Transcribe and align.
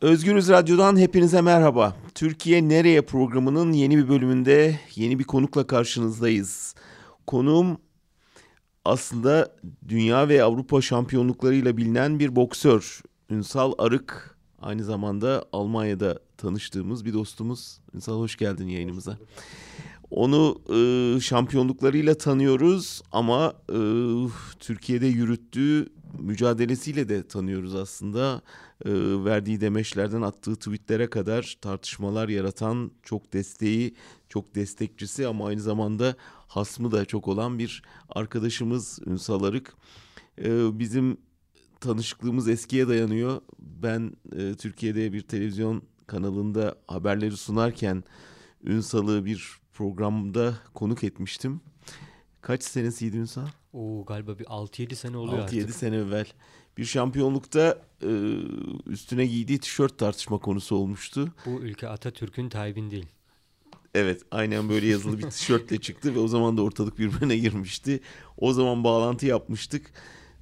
Özgürüz 0.00 0.48
Radyo'dan 0.48 0.96
hepinize 0.96 1.40
merhaba. 1.40 1.96
Türkiye 2.14 2.68
Nereye 2.68 3.02
programının 3.02 3.72
yeni 3.72 3.98
bir 3.98 4.08
bölümünde 4.08 4.80
yeni 4.94 5.18
bir 5.18 5.24
konukla 5.24 5.66
karşınızdayız. 5.66 6.74
Konuğum 7.26 7.78
aslında 8.84 9.56
dünya 9.88 10.28
ve 10.28 10.42
Avrupa 10.42 10.80
şampiyonluklarıyla 10.80 11.76
bilinen 11.76 12.18
bir 12.18 12.36
boksör. 12.36 13.02
Ünsal 13.30 13.72
Arık 13.78 14.38
aynı 14.62 14.84
zamanda 14.84 15.44
Almanya'da 15.52 16.18
tanıştığımız 16.36 17.04
bir 17.04 17.12
dostumuz. 17.12 17.80
Ünsal 17.94 18.18
hoş 18.18 18.36
geldin 18.36 18.68
yayınımıza. 18.68 19.18
Onu 20.10 20.60
e, 20.74 21.20
şampiyonluklarıyla 21.20 22.14
tanıyoruz 22.14 23.02
ama 23.12 23.52
e, 23.68 23.78
Türkiye'de 24.60 25.06
yürüttüğü 25.06 25.86
mücadelesiyle 26.18 27.08
de 27.08 27.28
tanıyoruz 27.28 27.74
aslında. 27.74 28.42
E, 28.84 28.90
verdiği 29.24 29.60
demeçlerden 29.60 30.22
attığı 30.22 30.56
tweetlere 30.56 31.10
kadar 31.10 31.58
tartışmalar 31.60 32.28
yaratan 32.28 32.90
çok 33.02 33.32
desteği, 33.32 33.94
çok 34.28 34.54
destekçisi 34.54 35.26
ama 35.26 35.46
aynı 35.46 35.60
zamanda 35.60 36.16
hasmı 36.48 36.92
da 36.92 37.04
çok 37.04 37.28
olan 37.28 37.58
bir 37.58 37.82
arkadaşımız 38.08 38.98
Ünsal 39.06 39.42
Arık. 39.42 39.74
E, 40.44 40.78
bizim 40.78 41.16
tanışıklığımız 41.80 42.48
eskiye 42.48 42.88
dayanıyor. 42.88 43.40
Ben 43.58 44.12
e, 44.36 44.54
Türkiye'de 44.54 45.12
bir 45.12 45.20
televizyon 45.20 45.82
kanalında 46.06 46.74
haberleri 46.86 47.36
sunarken 47.36 48.04
Ünsal'ı 48.64 49.24
bir 49.24 49.58
programda 49.72 50.54
konuk 50.74 51.04
etmiştim. 51.04 51.60
Kaç 52.40 52.62
senesiydi 52.62 53.16
Ünsal? 53.16 53.46
Oo 53.78 54.04
galiba 54.04 54.38
bir 54.38 54.44
6-7 54.44 54.94
sene 54.94 55.16
oluyor 55.16 55.38
6-7 55.38 55.42
artık. 55.42 55.54
6-7 55.54 55.72
sene 55.72 55.96
evvel. 55.96 56.26
Bir 56.78 56.84
şampiyonlukta 56.84 57.78
e, 58.02 58.10
üstüne 58.86 59.26
giydiği 59.26 59.58
tişört 59.58 59.98
tartışma 59.98 60.38
konusu 60.38 60.76
olmuştu. 60.76 61.32
Bu 61.46 61.50
ülke 61.50 61.88
Atatürk'ün 61.88 62.48
Tayyip'in 62.48 62.90
değil. 62.90 63.06
Evet 63.94 64.22
aynen 64.30 64.68
böyle 64.68 64.86
yazılı 64.86 65.18
bir 65.18 65.30
tişörtle 65.30 65.80
çıktı 65.80 66.14
ve 66.14 66.18
o 66.18 66.28
zaman 66.28 66.56
da 66.56 66.62
ortalık 66.62 66.98
birbirine 66.98 67.36
girmişti. 67.36 68.00
O 68.38 68.52
zaman 68.52 68.84
bağlantı 68.84 69.26
yapmıştık. 69.26 69.92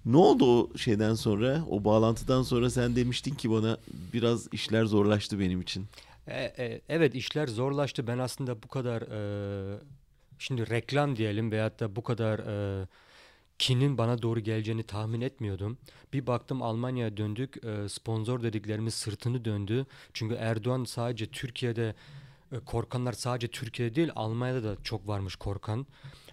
Ne 0.07 0.17
oldu 0.17 0.61
o 0.61 0.79
şeyden 0.79 1.15
sonra, 1.15 1.65
o 1.71 1.85
bağlantıdan 1.85 2.43
sonra 2.43 2.71
sen 2.71 2.97
demiştin 2.97 3.35
ki 3.35 3.51
bana 3.51 3.79
biraz 4.13 4.53
işler 4.53 4.85
zorlaştı 4.85 5.41
benim 5.41 5.61
için. 5.61 5.87
E, 6.27 6.45
e, 6.59 6.81
evet 6.89 7.15
işler 7.15 7.47
zorlaştı. 7.47 8.07
Ben 8.07 8.19
aslında 8.19 8.63
bu 8.63 8.69
kadar 8.69 9.03
e, 9.03 9.79
şimdi 10.39 10.71
reklam 10.71 11.17
diyelim 11.17 11.51
veyahut 11.51 11.81
da 11.81 11.97
bu 11.97 12.03
kadar 12.03 12.39
e, 12.39 12.87
kinin 13.59 13.99
bana 13.99 14.23
doğru 14.23 14.41
geleceğini 14.41 14.83
tahmin 14.83 15.21
etmiyordum. 15.21 15.79
Bir 16.13 16.27
baktım 16.27 16.63
Almanya'ya 16.63 17.17
döndük. 17.17 17.65
E, 17.65 17.89
sponsor 17.89 18.43
dediklerimiz 18.43 18.95
sırtını 18.95 19.45
döndü. 19.45 19.87
Çünkü 20.13 20.35
Erdoğan 20.35 20.85
sadece 20.85 21.27
Türkiye'de 21.27 21.95
e, 22.53 22.59
korkanlar 22.59 23.13
sadece 23.13 23.49
Türkiye'de 23.49 23.95
değil 23.95 24.11
Almanya'da 24.17 24.63
da 24.63 24.77
çok 24.83 25.09
varmış 25.09 25.37
korkan. 25.37 25.87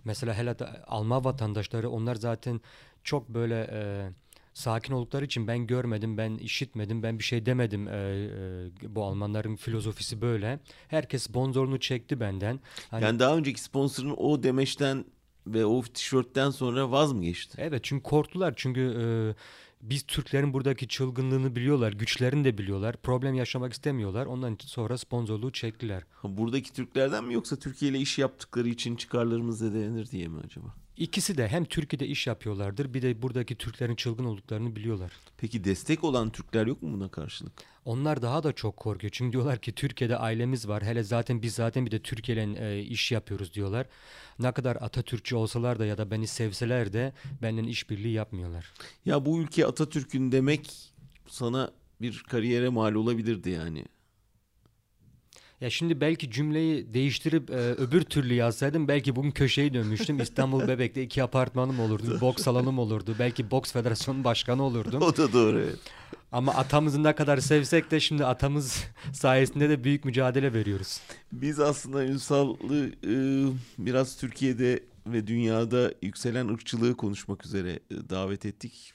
Mesela 0.06 0.34
hele 0.34 0.56
Alman 0.88 1.26
vatandaşları 1.26 1.90
onlar 1.90 2.16
zaten 2.16 2.62
çok 3.04 3.30
böyle 3.30 3.70
e, 3.72 4.10
sakin 4.54 4.94
oldukları 4.94 5.26
için 5.26 5.48
ben 5.48 5.68
görmedim, 5.68 6.18
ben 6.18 6.36
işitmedim, 6.36 7.04
ben 7.04 7.20
bir 7.20 7.24
şey 7.24 7.46
demedim. 7.46 7.88
E, 7.88 7.92
e, 7.92 8.96
bu 8.96 9.04
Almanların 9.04 9.56
filozofisi 9.56 10.22
böyle. 10.22 10.60
Herkes 10.88 11.24
sponsorunu 11.24 11.80
çekti 11.80 12.20
benden. 12.20 12.60
Hani, 12.92 13.04
yani 13.04 13.20
daha 13.20 13.38
önceki 13.38 13.62
sponsorun 13.62 14.16
o 14.18 14.44
demeçten 14.44 15.06
ve 15.48 15.66
o 15.66 15.82
tişörtten 15.82 16.50
sonra 16.50 16.92
vaz 16.92 17.14
mı 17.14 17.24
geçti? 17.24 17.58
Evet 17.62 17.84
çünkü 17.84 18.04
korktular. 18.04 18.54
Çünkü 18.58 18.82
e, 18.82 19.06
biz 19.82 20.04
Türklerin 20.04 20.54
buradaki 20.54 20.88
çılgınlığını 20.88 21.56
biliyorlar, 21.56 21.94
güçlerini 21.94 22.44
de 22.44 22.58
biliyorlar. 22.58 22.98
Problem 22.98 23.36
yaşamak 23.36 23.74
istemiyorlar. 23.74 24.26
Ondan 24.26 24.58
sonra 24.60 24.98
sponsorluğu 24.98 25.52
çektiler. 25.52 26.04
Buradaki 26.24 26.74
Türklerden 26.74 27.24
mi 27.24 27.34
yoksa 27.34 27.56
Türkiye 27.56 27.92
ile 27.92 28.00
iş 28.00 28.20
yaptıkları 28.20 28.70
için 28.70 28.96
çıkarlarımız 28.96 29.60
zedelenir 29.60 30.12
diye 30.12 30.28
mi 30.28 30.40
acaba? 30.46 30.83
İkisi 30.98 31.38
de 31.38 31.48
hem 31.48 31.66
Türkiye'de 31.66 32.08
iş 32.08 32.28
yapıyorlardır 32.28 32.94
bir 32.94 33.02
de 33.02 33.22
buradaki 33.22 33.56
Türklerin 33.56 33.96
çılgın 33.96 34.26
olduklarını 34.26 34.76
biliyorlar. 34.76 35.12
Peki 35.38 35.64
destek 35.64 36.04
olan 36.04 36.30
Türkler 36.30 36.68
yok 36.68 36.82
mu 36.82 36.94
buna 36.94 37.10
karşılık? 37.10 37.54
Onlar 37.86 38.22
daha 38.22 38.44
da 38.44 38.54
çok 38.54 38.78
korkuyor. 38.78 39.12
Çünkü 39.12 39.32
diyorlar 39.32 39.60
ki 39.60 39.72
Türkiye'de 39.72 40.18
ailemiz 40.18 40.68
var. 40.68 40.84
Hele 40.84 41.04
zaten 41.04 41.42
biz 41.42 41.54
zaten 41.54 41.86
bir 41.86 41.92
de 41.92 42.00
Türkiye'yle 42.00 42.76
e, 42.76 42.84
iş 42.84 43.12
yapıyoruz 43.12 43.54
diyorlar. 43.54 43.88
Ne 44.40 44.52
kadar 44.52 44.76
Atatürkçü 44.76 45.36
olsalar 45.36 45.80
da 45.80 45.86
ya 45.86 45.98
da 45.98 46.12
beni 46.12 46.28
sevseler 46.28 46.94
de 46.94 47.14
benimle 47.42 47.70
işbirliği 47.70 48.14
yapmıyorlar. 48.14 48.74
Ya 49.06 49.26
bu 49.26 49.42
ülke 49.42 49.66
Atatürk'ün 49.66 50.32
demek 50.32 50.72
sana 51.28 51.72
bir 52.02 52.24
kariyere 52.30 52.70
mal 52.70 52.94
olabilirdi 52.94 53.50
yani. 53.50 53.86
Ya 55.62 55.70
şimdi 55.70 56.02
belki 56.02 56.32
cümleyi 56.32 56.94
değiştirip 56.94 57.50
e, 57.50 57.54
öbür 57.54 58.02
türlü 58.02 58.34
yazsaydım 58.34 58.88
belki 58.88 59.16
bugün 59.16 59.32
köşeyi 59.32 59.74
dönmüştüm. 59.74 60.20
İstanbul 60.20 60.60
Bebek'te 60.68 61.04
iki 61.04 61.24
apartmanım 61.24 61.80
olurdu, 61.80 62.18
boks 62.22 62.44
salonum 62.44 62.80
olurdu. 62.80 63.16
Belki 63.20 63.52
boks 63.52 63.72
federasyonu 63.72 64.24
başkanı 64.24 64.64
olurdum. 64.64 65.02
O 65.02 65.18
da 65.18 65.34
doğru 65.34 65.60
evet. 65.60 65.80
Ama 66.32 66.54
atamızı 66.54 67.04
ne 67.04 67.16
kadar 67.16 67.38
sevsek 67.38 67.92
de 67.92 68.00
şimdi 68.00 68.26
atamız 68.26 68.84
sayesinde 69.14 69.70
de 69.70 69.84
büyük 69.84 70.06
mücadele 70.06 70.54
veriyoruz. 70.54 71.02
Biz 71.32 71.60
aslında 71.60 72.06
Ünsal'ı 72.06 72.92
e, 73.04 73.14
biraz 73.78 74.18
Türkiye'de 74.18 74.84
ve 75.08 75.28
dünyada 75.28 75.94
yükselen 76.02 76.48
ırkçılığı 76.48 76.98
konuşmak 76.98 77.46
üzere 77.46 77.72
e, 77.72 78.10
davet 78.10 78.46
ettik. 78.46 78.94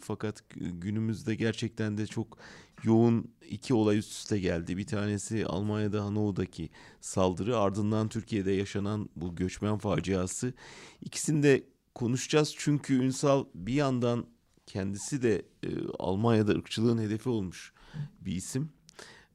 Fakat 0.00 0.44
günümüzde 0.56 1.34
gerçekten 1.34 1.98
de 1.98 2.06
çok 2.06 2.38
yoğun 2.82 3.30
iki 3.50 3.74
olay 3.74 3.98
üst 3.98 4.12
üste 4.12 4.38
geldi. 4.38 4.76
Bir 4.76 4.86
tanesi 4.86 5.46
Almanya'da 5.46 6.04
Hanau'daki 6.04 6.70
saldırı 7.00 7.58
ardından 7.58 8.08
Türkiye'de 8.08 8.52
yaşanan 8.52 9.08
bu 9.16 9.36
göçmen 9.36 9.78
faciası. 9.78 10.54
İkisini 11.00 11.42
de 11.42 11.64
konuşacağız 11.94 12.54
çünkü 12.58 12.94
Ünsal 12.94 13.44
bir 13.54 13.74
yandan 13.74 14.26
kendisi 14.66 15.22
de 15.22 15.42
e, 15.62 15.68
Almanya'da 15.98 16.52
ırkçılığın 16.52 16.98
hedefi 16.98 17.28
olmuş 17.28 17.72
bir 18.20 18.32
isim. 18.32 18.72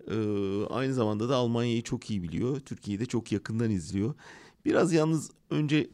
E, 0.08 0.16
aynı 0.70 0.94
zamanda 0.94 1.30
da 1.30 1.36
Almanya'yı 1.36 1.84
çok 1.84 2.10
iyi 2.10 2.24
biliyor. 2.24 2.60
Türkiye'yi 2.60 3.00
de 3.00 3.06
çok 3.06 3.32
yakından 3.32 3.72
izliyor. 3.72 4.14
Biraz 4.66 4.94
yalnız 4.94 5.32
önce 5.50 5.90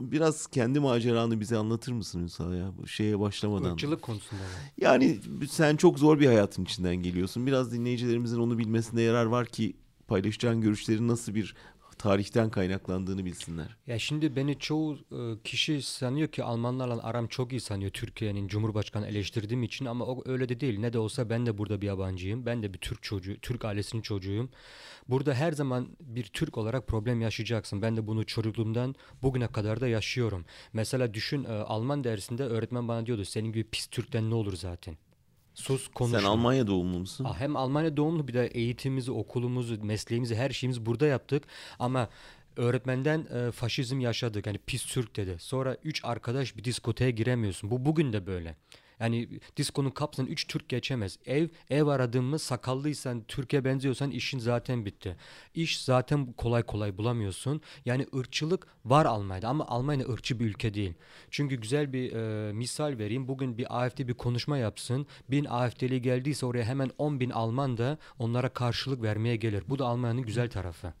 biraz 0.00 0.46
kendi 0.46 0.80
maceranı 0.80 1.40
bize 1.40 1.56
anlatır 1.56 1.92
mısın 1.92 2.22
Ünsal 2.22 2.54
ya 2.54 2.72
bu 2.78 2.86
şeye 2.86 3.20
başlamadan? 3.20 3.72
Irkçılık 3.72 4.02
konusunda. 4.02 4.42
Yani. 4.78 5.04
yani 5.04 5.48
sen 5.50 5.76
çok 5.76 5.98
zor 5.98 6.20
bir 6.20 6.26
hayatın 6.26 6.64
içinden 6.64 6.96
geliyorsun. 6.96 7.46
Biraz 7.46 7.72
dinleyicilerimizin 7.72 8.40
onu 8.40 8.58
bilmesinde 8.58 9.02
yarar 9.02 9.24
var 9.24 9.46
ki 9.46 9.76
paylaşacağın 10.08 10.60
görüşlerin 10.60 11.08
nasıl 11.08 11.34
bir 11.34 11.54
tarihten 12.00 12.50
kaynaklandığını 12.50 13.24
bilsinler. 13.24 13.76
Ya 13.86 13.98
şimdi 13.98 14.36
beni 14.36 14.58
çoğu 14.58 14.94
e, 14.94 15.42
kişi 15.44 15.82
sanıyor 15.82 16.28
ki 16.28 16.44
Almanlarla 16.44 17.02
aram 17.02 17.26
çok 17.26 17.52
iyi 17.52 17.60
sanıyor 17.60 17.90
Türkiye'nin 17.90 18.48
Cumhurbaşkanı 18.48 19.06
eleştirdiğim 19.06 19.62
için 19.62 19.84
ama 19.84 20.04
o 20.04 20.22
öyle 20.26 20.48
de 20.48 20.60
değil. 20.60 20.78
Ne 20.78 20.92
de 20.92 20.98
olsa 20.98 21.30
ben 21.30 21.46
de 21.46 21.58
burada 21.58 21.80
bir 21.80 21.86
yabancıyım. 21.86 22.46
Ben 22.46 22.62
de 22.62 22.74
bir 22.74 22.78
Türk 22.78 23.02
çocuğu, 23.02 23.40
Türk 23.40 23.64
ailesinin 23.64 24.02
çocuğuyum. 24.02 24.50
Burada 25.08 25.34
her 25.34 25.52
zaman 25.52 25.88
bir 26.00 26.24
Türk 26.24 26.58
olarak 26.58 26.86
problem 26.86 27.20
yaşayacaksın. 27.20 27.82
Ben 27.82 27.96
de 27.96 28.06
bunu 28.06 28.26
çocukluğumdan 28.26 28.94
bugüne 29.22 29.46
kadar 29.46 29.80
da 29.80 29.88
yaşıyorum. 29.88 30.44
Mesela 30.72 31.14
düşün 31.14 31.44
e, 31.44 31.48
Alman 31.48 32.04
dersinde 32.04 32.44
öğretmen 32.44 32.88
bana 32.88 33.06
diyordu 33.06 33.24
senin 33.24 33.52
gibi 33.52 33.64
pis 33.64 33.86
Türk'ten 33.86 34.30
ne 34.30 34.34
olur 34.34 34.56
zaten. 34.56 34.96
Sus 35.54 35.88
konuşma. 35.88 36.18
Sen 36.20 36.26
Almanya 36.26 36.66
doğumlu 36.66 36.98
musun? 36.98 37.26
Ah, 37.28 37.40
hem 37.40 37.56
Almanya 37.56 37.96
doğumlu 37.96 38.28
bir 38.28 38.34
de 38.34 38.46
eğitimimizi, 38.46 39.12
okulumuzu, 39.12 39.84
mesleğimizi, 39.84 40.36
her 40.36 40.50
şeyimizi 40.50 40.86
burada 40.86 41.06
yaptık. 41.06 41.44
Ama 41.78 42.08
öğretmenden 42.56 43.26
e, 43.34 43.50
faşizm 43.52 44.00
yaşadık. 44.00 44.46
Yani 44.46 44.58
pis 44.66 44.84
Türk 44.86 45.16
dedi. 45.16 45.36
Sonra 45.38 45.76
üç 45.84 46.04
arkadaş 46.04 46.56
bir 46.56 46.64
diskoteye 46.64 47.10
giremiyorsun. 47.10 47.70
Bu 47.70 47.84
bugün 47.84 48.12
de 48.12 48.26
böyle. 48.26 48.56
Yani 49.00 49.28
diskonun 49.56 49.90
kapısını 49.90 50.28
3 50.28 50.46
Türk 50.46 50.68
geçemez. 50.68 51.18
Ev 51.26 51.48
ev 51.70 51.86
aradığımı 51.86 52.38
sakallıysan 52.38 53.24
Türkiye 53.28 53.64
benziyorsan 53.64 54.10
işin 54.10 54.38
zaten 54.38 54.84
bitti. 54.84 55.16
İş 55.54 55.82
zaten 55.82 56.32
kolay 56.32 56.62
kolay 56.62 56.98
bulamıyorsun. 56.98 57.60
Yani 57.84 58.06
ırkçılık 58.16 58.66
var 58.84 59.06
Almanya'da 59.06 59.48
ama 59.48 59.66
Almanya 59.66 60.08
ırkçı 60.08 60.40
bir 60.40 60.44
ülke 60.44 60.74
değil. 60.74 60.94
Çünkü 61.30 61.56
güzel 61.56 61.92
bir 61.92 62.12
e, 62.12 62.52
misal 62.52 62.98
vereyim. 62.98 63.28
Bugün 63.28 63.58
bir 63.58 63.84
AFD 63.84 63.98
bir 63.98 64.14
konuşma 64.14 64.58
yapsın. 64.58 65.06
Bin 65.30 65.44
AFD'li 65.44 66.02
geldiyse 66.02 66.46
oraya 66.46 66.64
hemen 66.64 66.90
10 66.98 67.20
bin 67.20 67.30
Alman 67.30 67.78
da 67.78 67.98
onlara 68.18 68.48
karşılık 68.48 69.02
vermeye 69.02 69.36
gelir. 69.36 69.64
Bu 69.68 69.78
da 69.78 69.86
Almanya'nın 69.86 70.22
güzel 70.22 70.50
tarafı. 70.50 70.92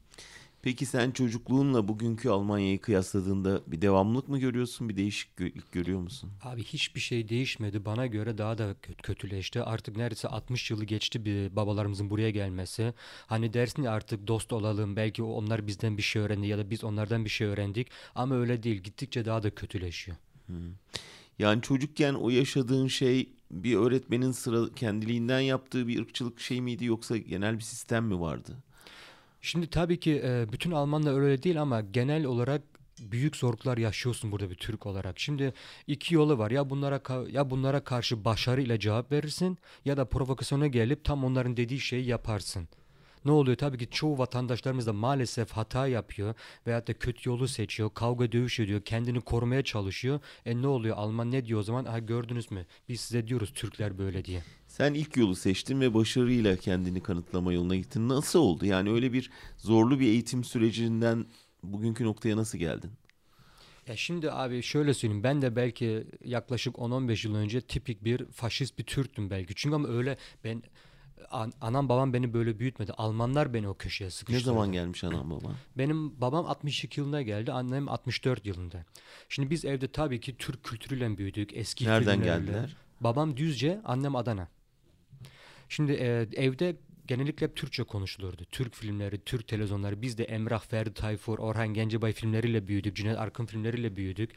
Peki 0.62 0.86
sen 0.86 1.10
çocukluğunla 1.10 1.88
bugünkü 1.88 2.28
Almanya'yı 2.28 2.80
kıyasladığında 2.80 3.60
bir 3.66 3.82
devamlılık 3.82 4.28
mı 4.28 4.38
görüyorsun, 4.38 4.88
bir 4.88 4.96
değişiklik 4.96 5.72
görüyor 5.72 6.00
musun? 6.00 6.30
Abi 6.42 6.64
hiçbir 6.64 7.00
şey 7.00 7.28
değişmedi. 7.28 7.84
Bana 7.84 8.06
göre 8.06 8.38
daha 8.38 8.58
da 8.58 8.74
kötüleşti. 9.02 9.62
Artık 9.62 9.96
neredeyse 9.96 10.28
60 10.28 10.70
yılı 10.70 10.84
geçti 10.84 11.24
bir 11.24 11.56
babalarımızın 11.56 12.10
buraya 12.10 12.30
gelmesi. 12.30 12.94
Hani 13.26 13.52
dersin 13.52 13.82
ya 13.82 13.92
artık 13.92 14.26
dost 14.26 14.52
olalım. 14.52 14.96
Belki 14.96 15.22
onlar 15.22 15.66
bizden 15.66 15.96
bir 15.96 16.02
şey 16.02 16.22
öğrendi 16.22 16.46
ya 16.46 16.58
da 16.58 16.70
biz 16.70 16.84
onlardan 16.84 17.24
bir 17.24 17.30
şey 17.30 17.46
öğrendik. 17.46 17.88
Ama 18.14 18.34
öyle 18.34 18.62
değil. 18.62 18.82
Gittikçe 18.82 19.24
daha 19.24 19.42
da 19.42 19.54
kötüleşiyor. 19.54 20.16
Hmm. 20.46 20.56
Yani 21.38 21.62
çocukken 21.62 22.14
o 22.14 22.30
yaşadığın 22.30 22.86
şey 22.86 23.28
bir 23.50 23.76
öğretmenin 23.76 24.32
sıra 24.32 24.74
kendiliğinden 24.76 25.40
yaptığı 25.40 25.88
bir 25.88 26.00
ırkçılık 26.00 26.40
şey 26.40 26.60
miydi 26.60 26.84
yoksa 26.84 27.16
genel 27.16 27.56
bir 27.58 27.62
sistem 27.62 28.04
mi 28.04 28.20
vardı? 28.20 28.56
Şimdi 29.40 29.66
tabii 29.70 30.00
ki 30.00 30.22
e, 30.24 30.52
bütün 30.52 30.70
Almanlar 30.70 31.20
öyle 31.20 31.42
değil 31.42 31.62
ama 31.62 31.80
genel 31.80 32.24
olarak 32.24 32.62
büyük 33.00 33.36
zorluklar 33.36 33.78
yaşıyorsun 33.78 34.32
burada 34.32 34.50
bir 34.50 34.54
Türk 34.54 34.86
olarak. 34.86 35.18
Şimdi 35.18 35.52
iki 35.86 36.14
yolu 36.14 36.38
var. 36.38 36.50
Ya 36.50 36.70
bunlara 36.70 37.00
ya 37.30 37.50
bunlara 37.50 37.84
karşı 37.84 38.24
başarıyla 38.24 38.78
cevap 38.78 39.12
verirsin 39.12 39.58
ya 39.84 39.96
da 39.96 40.04
provokasyona 40.04 40.66
gelip 40.66 41.04
tam 41.04 41.24
onların 41.24 41.56
dediği 41.56 41.80
şeyi 41.80 42.06
yaparsın. 42.06 42.68
Ne 43.24 43.30
oluyor? 43.30 43.56
Tabii 43.56 43.78
ki 43.78 43.88
çoğu 43.90 44.18
vatandaşlarımız 44.18 44.86
da 44.86 44.92
maalesef 44.92 45.50
hata 45.50 45.86
yapıyor 45.86 46.34
veyahut 46.66 46.88
da 46.88 46.94
kötü 46.94 47.28
yolu 47.28 47.48
seçiyor, 47.48 47.90
kavga 47.94 48.32
dövüş 48.32 48.60
ediyor, 48.60 48.80
kendini 48.80 49.20
korumaya 49.20 49.62
çalışıyor. 49.64 50.20
E 50.46 50.62
ne 50.62 50.66
oluyor? 50.66 50.96
Alman 50.96 51.32
ne 51.32 51.44
diyor 51.44 51.60
o 51.60 51.62
zaman? 51.62 51.84
Ha 51.84 51.98
gördünüz 51.98 52.50
mü? 52.50 52.66
Biz 52.88 53.00
size 53.00 53.26
diyoruz 53.26 53.52
Türkler 53.54 53.98
böyle 53.98 54.24
diye. 54.24 54.42
Sen 54.66 54.94
ilk 54.94 55.16
yolu 55.16 55.36
seçtin 55.36 55.80
ve 55.80 55.94
başarıyla 55.94 56.56
kendini 56.56 57.02
kanıtlama 57.02 57.52
yoluna 57.52 57.76
gittin. 57.76 58.08
Nasıl 58.08 58.38
oldu? 58.38 58.66
Yani 58.66 58.90
öyle 58.90 59.12
bir 59.12 59.30
zorlu 59.58 60.00
bir 60.00 60.06
eğitim 60.06 60.44
sürecinden 60.44 61.26
bugünkü 61.62 62.04
noktaya 62.04 62.36
nasıl 62.36 62.58
geldin? 62.58 62.90
Ya 63.86 63.96
şimdi 63.96 64.32
abi 64.32 64.62
şöyle 64.62 64.94
söyleyeyim 64.94 65.22
ben 65.22 65.42
de 65.42 65.56
belki 65.56 66.04
yaklaşık 66.24 66.74
10-15 66.74 67.28
yıl 67.28 67.34
önce 67.34 67.60
tipik 67.60 68.04
bir 68.04 68.24
faşist 68.24 68.78
bir 68.78 68.84
Türktüm 68.84 69.30
belki. 69.30 69.54
Çünkü 69.54 69.74
ama 69.74 69.88
öyle 69.88 70.16
ben 70.44 70.62
an- 71.30 71.52
anam 71.60 71.88
babam 71.88 72.12
beni 72.12 72.32
böyle 72.34 72.58
büyütmedi. 72.58 72.92
Almanlar 72.92 73.54
beni 73.54 73.68
o 73.68 73.74
köşeye 73.74 74.04
Ne 74.06 74.10
sıkıştırdı. 74.10 74.44
zaman 74.44 74.72
gelmiş 74.72 75.04
anam 75.04 75.30
baba? 75.30 75.48
Benim 75.78 76.20
babam 76.20 76.46
62 76.46 77.00
yılında 77.00 77.22
geldi, 77.22 77.52
annem 77.52 77.88
64 77.88 78.46
yılında. 78.46 78.84
Şimdi 79.28 79.50
biz 79.50 79.64
evde 79.64 79.88
tabii 79.88 80.20
ki 80.20 80.36
Türk 80.38 80.64
kültürüyle 80.64 81.18
büyüdük. 81.18 81.50
Eski 81.56 81.84
Nereden 81.86 82.20
filmlerle. 82.20 82.44
geldiler? 82.46 82.76
Babam 83.00 83.36
Düzce, 83.36 83.80
annem 83.84 84.16
Adana. 84.16 84.48
Şimdi 85.68 85.92
e, 85.92 86.28
evde 86.36 86.76
genellikle 87.10 87.46
hep 87.46 87.56
Türkçe 87.56 87.82
konuşulurdu. 87.82 88.42
Türk 88.50 88.74
filmleri, 88.74 89.24
Türk 89.24 89.48
televizyonları. 89.48 90.02
Biz 90.02 90.18
de 90.18 90.24
Emrah 90.24 90.60
Ferdi 90.60 90.94
Tayfur, 90.94 91.38
Orhan 91.38 91.68
Gencebay 91.68 92.12
filmleriyle 92.12 92.68
büyüdük. 92.68 92.96
Cüneyt 92.96 93.18
Arkın 93.18 93.46
filmleriyle 93.46 93.96
büyüdük. 93.96 94.30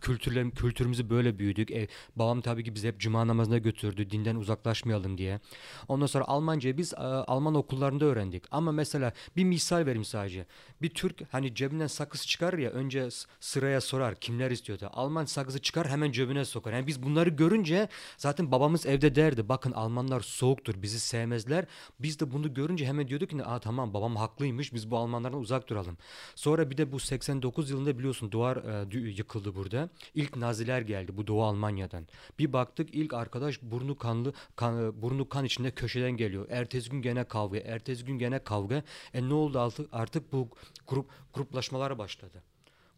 Kültürler, 0.00 0.50
kültürümüzü 0.50 1.10
böyle 1.10 1.38
büyüdük. 1.38 1.70
E, 1.70 1.88
babam 2.16 2.40
tabii 2.40 2.64
ki 2.64 2.74
bizi 2.74 2.88
hep 2.88 3.00
cuma 3.00 3.26
namazına 3.26 3.58
götürdü. 3.58 4.10
Dinden 4.10 4.36
uzaklaşmayalım 4.36 5.18
diye. 5.18 5.40
Ondan 5.88 6.06
sonra 6.06 6.24
Almancayı 6.24 6.76
biz 6.76 6.92
e, 6.92 6.96
Alman 6.96 7.54
okullarında 7.54 8.04
öğrendik. 8.04 8.44
Ama 8.50 8.72
mesela 8.72 9.12
bir 9.36 9.44
misal 9.44 9.86
vereyim 9.86 10.04
sadece. 10.04 10.46
Bir 10.82 10.90
Türk 10.90 11.22
hani 11.30 11.54
cebinden 11.54 11.86
sakız 11.86 12.26
çıkarır 12.26 12.58
ya 12.58 12.70
önce 12.70 13.08
sıraya 13.40 13.80
sorar 13.80 14.14
kimler 14.14 14.50
istiyordu. 14.50 14.90
Alman 14.92 15.24
sakızı 15.24 15.58
çıkar 15.58 15.88
hemen 15.88 16.12
cebine 16.12 16.44
sokar. 16.44 16.72
Yani 16.72 16.86
biz 16.86 17.02
bunları 17.02 17.30
görünce 17.30 17.88
zaten 18.16 18.52
babamız 18.52 18.86
evde 18.86 19.14
derdi. 19.14 19.48
Bakın 19.48 19.72
Almanlar 19.72 20.20
soğuktur 20.20 20.82
bizi 20.82 21.00
sevmezler. 21.00 21.64
Biz 22.00 22.11
de 22.20 22.32
bunu 22.32 22.54
görünce 22.54 22.86
hemen 22.86 23.08
diyorduk 23.08 23.30
ki 23.30 23.44
Aa, 23.44 23.58
tamam 23.58 23.94
babam 23.94 24.16
haklıymış 24.16 24.74
biz 24.74 24.90
bu 24.90 24.96
Almanlardan 24.96 25.40
uzak 25.40 25.68
duralım. 25.68 25.98
Sonra 26.34 26.70
bir 26.70 26.76
de 26.76 26.92
bu 26.92 27.00
89 27.00 27.70
yılında 27.70 27.98
biliyorsun 27.98 28.30
duvar 28.30 28.56
e, 28.56 28.98
yıkıldı 28.98 29.54
burada. 29.54 29.88
İlk 30.14 30.36
Naziler 30.36 30.80
geldi 30.80 31.16
bu 31.16 31.26
Doğu 31.26 31.42
Almanya'dan. 31.42 32.06
Bir 32.38 32.52
baktık 32.52 32.94
ilk 32.94 33.14
arkadaş 33.14 33.62
burnu 33.62 33.98
kanlı 33.98 34.32
kan, 34.56 34.84
e, 34.84 35.02
burnu 35.02 35.28
kan 35.28 35.44
içinde 35.44 35.70
köşeden 35.70 36.12
geliyor. 36.12 36.46
Ertesi 36.50 36.90
gün 36.90 37.02
gene 37.02 37.24
kavga, 37.24 37.58
ertesi 37.58 38.04
gün 38.04 38.18
gene 38.18 38.38
kavga. 38.38 38.82
E 39.14 39.28
ne 39.28 39.34
oldu 39.34 39.58
artık? 39.58 39.88
Artık 39.92 40.32
bu 40.32 40.48
grup 40.88 41.10
gruplaşmalar 41.34 41.98
başladı. 41.98 42.42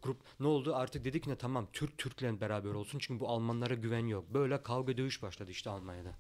Grup 0.05 0.17
ne 0.41 0.47
oldu? 0.47 0.75
Artık 0.75 1.05
dedik 1.05 1.27
ne 1.27 1.37
tamam 1.37 1.67
Türk 1.73 1.99
Türk'le 1.99 2.41
beraber 2.41 2.71
olsun 2.71 2.99
çünkü 2.99 3.21
bu 3.21 3.29
Almanlara 3.29 3.75
güven 3.75 4.07
yok. 4.07 4.25
Böyle 4.35 4.63
kavga 4.63 4.97
dövüş 4.97 5.23
başladı 5.23 5.51
işte 5.51 5.71
Almanya'da. 5.71 6.13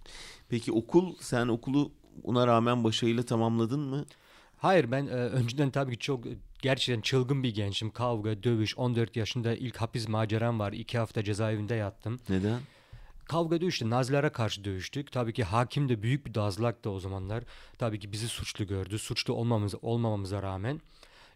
Peki 0.48 0.72
okul, 0.72 1.14
sen 1.20 1.48
okulu 1.48 1.92
buna 2.24 2.46
rağmen 2.46 2.84
başarıyla 2.84 3.22
tamamladın 3.22 3.80
mı? 3.80 4.04
Hayır 4.58 4.90
ben 4.90 5.06
e, 5.06 5.10
önceden 5.10 5.70
tabii 5.70 5.92
ki 5.92 5.98
çok 5.98 6.26
e, 6.26 6.30
gerçekten 6.62 7.00
çılgın 7.02 7.42
bir 7.42 7.54
gençim. 7.54 7.90
Kavga, 7.90 8.42
dövüş, 8.42 8.78
14 8.78 9.16
yaşında 9.16 9.54
ilk 9.54 9.76
hapis 9.76 10.08
maceram 10.08 10.58
var. 10.58 10.72
2 10.72 10.98
hafta 10.98 11.24
cezaevinde 11.24 11.74
yattım. 11.74 12.20
Neden? 12.28 12.60
Kavga 13.24 13.60
dövüştü. 13.60 13.90
Nazilere 13.90 14.28
karşı 14.28 14.64
dövüştük. 14.64 15.12
Tabii 15.12 15.32
ki 15.32 15.44
hakim 15.44 15.88
de 15.88 16.02
büyük 16.02 16.26
bir 16.26 16.34
dazlak 16.34 16.84
da 16.84 16.90
o 16.90 17.00
zamanlar. 17.00 17.44
Tabii 17.78 17.98
ki 17.98 18.12
bizi 18.12 18.28
suçlu 18.28 18.66
gördü. 18.66 18.98
Suçlu 18.98 19.34
olmamız, 19.34 19.74
olmamamıza 19.82 20.42
rağmen. 20.42 20.80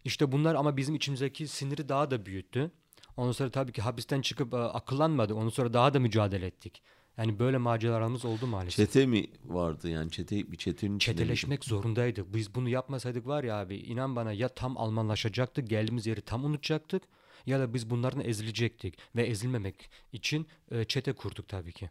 İşte 0.05 0.31
bunlar 0.31 0.55
ama 0.55 0.77
bizim 0.77 0.95
içimizdeki 0.95 1.47
siniri 1.47 1.89
daha 1.89 2.11
da 2.11 2.25
büyüttü. 2.25 2.71
Ondan 3.17 3.31
sonra 3.31 3.49
tabii 3.49 3.71
ki 3.71 3.81
hapisten 3.81 4.21
çıkıp 4.21 4.53
e, 4.53 4.57
akıllanmadık. 4.57 5.37
Ondan 5.37 5.49
sonra 5.49 5.73
daha 5.73 5.93
da 5.93 5.99
mücadele 5.99 6.45
ettik. 6.45 6.81
Yani 7.19 7.39
böyle 7.39 7.57
maceralarımız 7.57 8.25
oldu 8.25 8.47
maalesef. 8.47 8.75
Çete 8.75 9.05
mi 9.05 9.27
vardı 9.45 9.89
yani 9.89 10.11
çete 10.11 10.51
bir 10.51 10.57
çetenin 10.57 10.97
içinde? 10.97 11.17
Çeteleşmek 11.17 11.65
zorundaydık. 11.65 12.33
Biz 12.33 12.55
bunu 12.55 12.69
yapmasaydık 12.69 13.27
var 13.27 13.43
ya 13.43 13.55
abi 13.55 13.75
inan 13.75 14.15
bana 14.15 14.33
ya 14.33 14.49
tam 14.49 14.77
Almanlaşacaktık, 14.77 15.69
geldiğimiz 15.69 16.07
yeri 16.07 16.21
tam 16.21 16.45
unutacaktık 16.45 17.03
ya 17.45 17.59
da 17.59 17.73
biz 17.73 17.89
bunlardan 17.89 18.21
ezilecektik 18.21 18.97
ve 19.15 19.23
ezilmemek 19.23 19.89
için 20.13 20.47
e, 20.71 20.83
çete 20.83 21.13
kurduk 21.13 21.47
tabii 21.47 21.71
ki. 21.71 21.89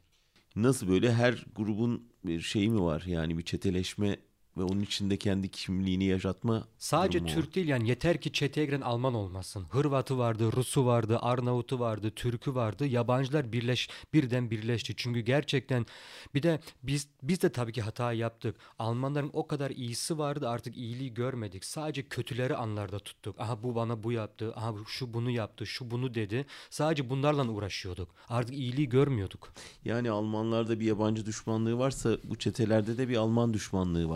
Nasıl 0.57 0.89
böyle 0.89 1.15
her 1.15 1.47
grubun 1.57 2.09
bir 2.25 2.41
şeyi 2.41 2.71
mi 2.71 2.83
var 2.83 3.03
yani 3.07 3.39
bir 3.39 3.43
çeteleşme 3.43 4.17
ve 4.59 4.63
onun 4.63 4.81
içinde 4.81 5.17
kendi 5.17 5.49
kimliğini 5.49 6.05
yaşatma 6.05 6.65
Sadece 6.79 7.23
var? 7.23 7.29
Türk 7.29 7.55
değil 7.55 7.69
yani 7.69 7.89
yeter 7.89 8.21
ki 8.21 8.33
çeteye 8.33 8.67
giren 8.67 8.81
Alman 8.81 9.15
olmasın. 9.15 9.67
Hırvatı 9.71 10.19
vardı, 10.19 10.53
Rusu 10.57 10.87
vardı, 10.87 11.19
Arnavutu 11.21 11.81
vardı, 11.81 12.11
Türkü 12.11 12.55
vardı. 12.55 12.87
Yabancılar 12.87 13.53
birleş 13.53 13.89
birden 14.13 14.51
birleşti. 14.51 14.95
Çünkü 14.97 15.21
gerçekten 15.21 15.87
bir 16.35 16.43
de 16.43 16.61
biz 16.83 17.09
biz 17.23 17.43
de 17.43 17.53
tabii 17.53 17.73
ki 17.73 17.83
hata 17.83 18.13
yaptık. 18.13 18.57
Almanların 18.79 19.31
o 19.33 19.47
kadar 19.47 19.71
iyisi 19.71 20.19
vardı 20.19 20.49
artık 20.49 20.77
iyiliği 20.77 21.15
görmedik. 21.15 21.65
Sadece 21.65 22.09
kötüleri 22.09 22.57
anlarda 22.57 22.99
tuttuk. 22.99 23.41
Aha 23.41 23.63
bu 23.63 23.75
bana 23.75 24.03
bu 24.03 24.13
yaptı. 24.13 24.53
Aha 24.57 24.75
şu 24.87 25.15
bunu 25.15 25.31
yaptı, 25.31 25.67
şu 25.67 25.91
bunu 25.91 26.15
dedi. 26.15 26.47
Sadece 26.71 27.11
bunlarla 27.11 27.49
uğraşıyorduk. 27.49 28.09
Artık 28.29 28.55
iyiliği 28.55 28.89
görmüyorduk. 28.89 29.53
Yani 29.85 30.11
Almanlarda 30.11 30.81
bir 30.81 30.87
yabancı 30.87 31.27
düşmanlığı 31.27 31.79
varsa 31.79 32.19
bu 32.25 32.39
çetelerde 32.39 32.99
de 32.99 33.09
bir 33.09 33.17
Alman 33.17 33.55
düşmanlığı 33.55 34.09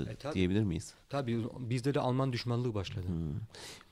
vardı 0.00 0.10
E, 0.12 0.16
tabii. 0.16 0.34
diyebilir 0.34 0.62
miyiz? 0.62 0.94
Tabii 1.08 1.38
bizde 1.58 1.94
de 1.94 2.00
Alman 2.00 2.32
düşmanlığı 2.32 2.74
başladı. 2.74 3.06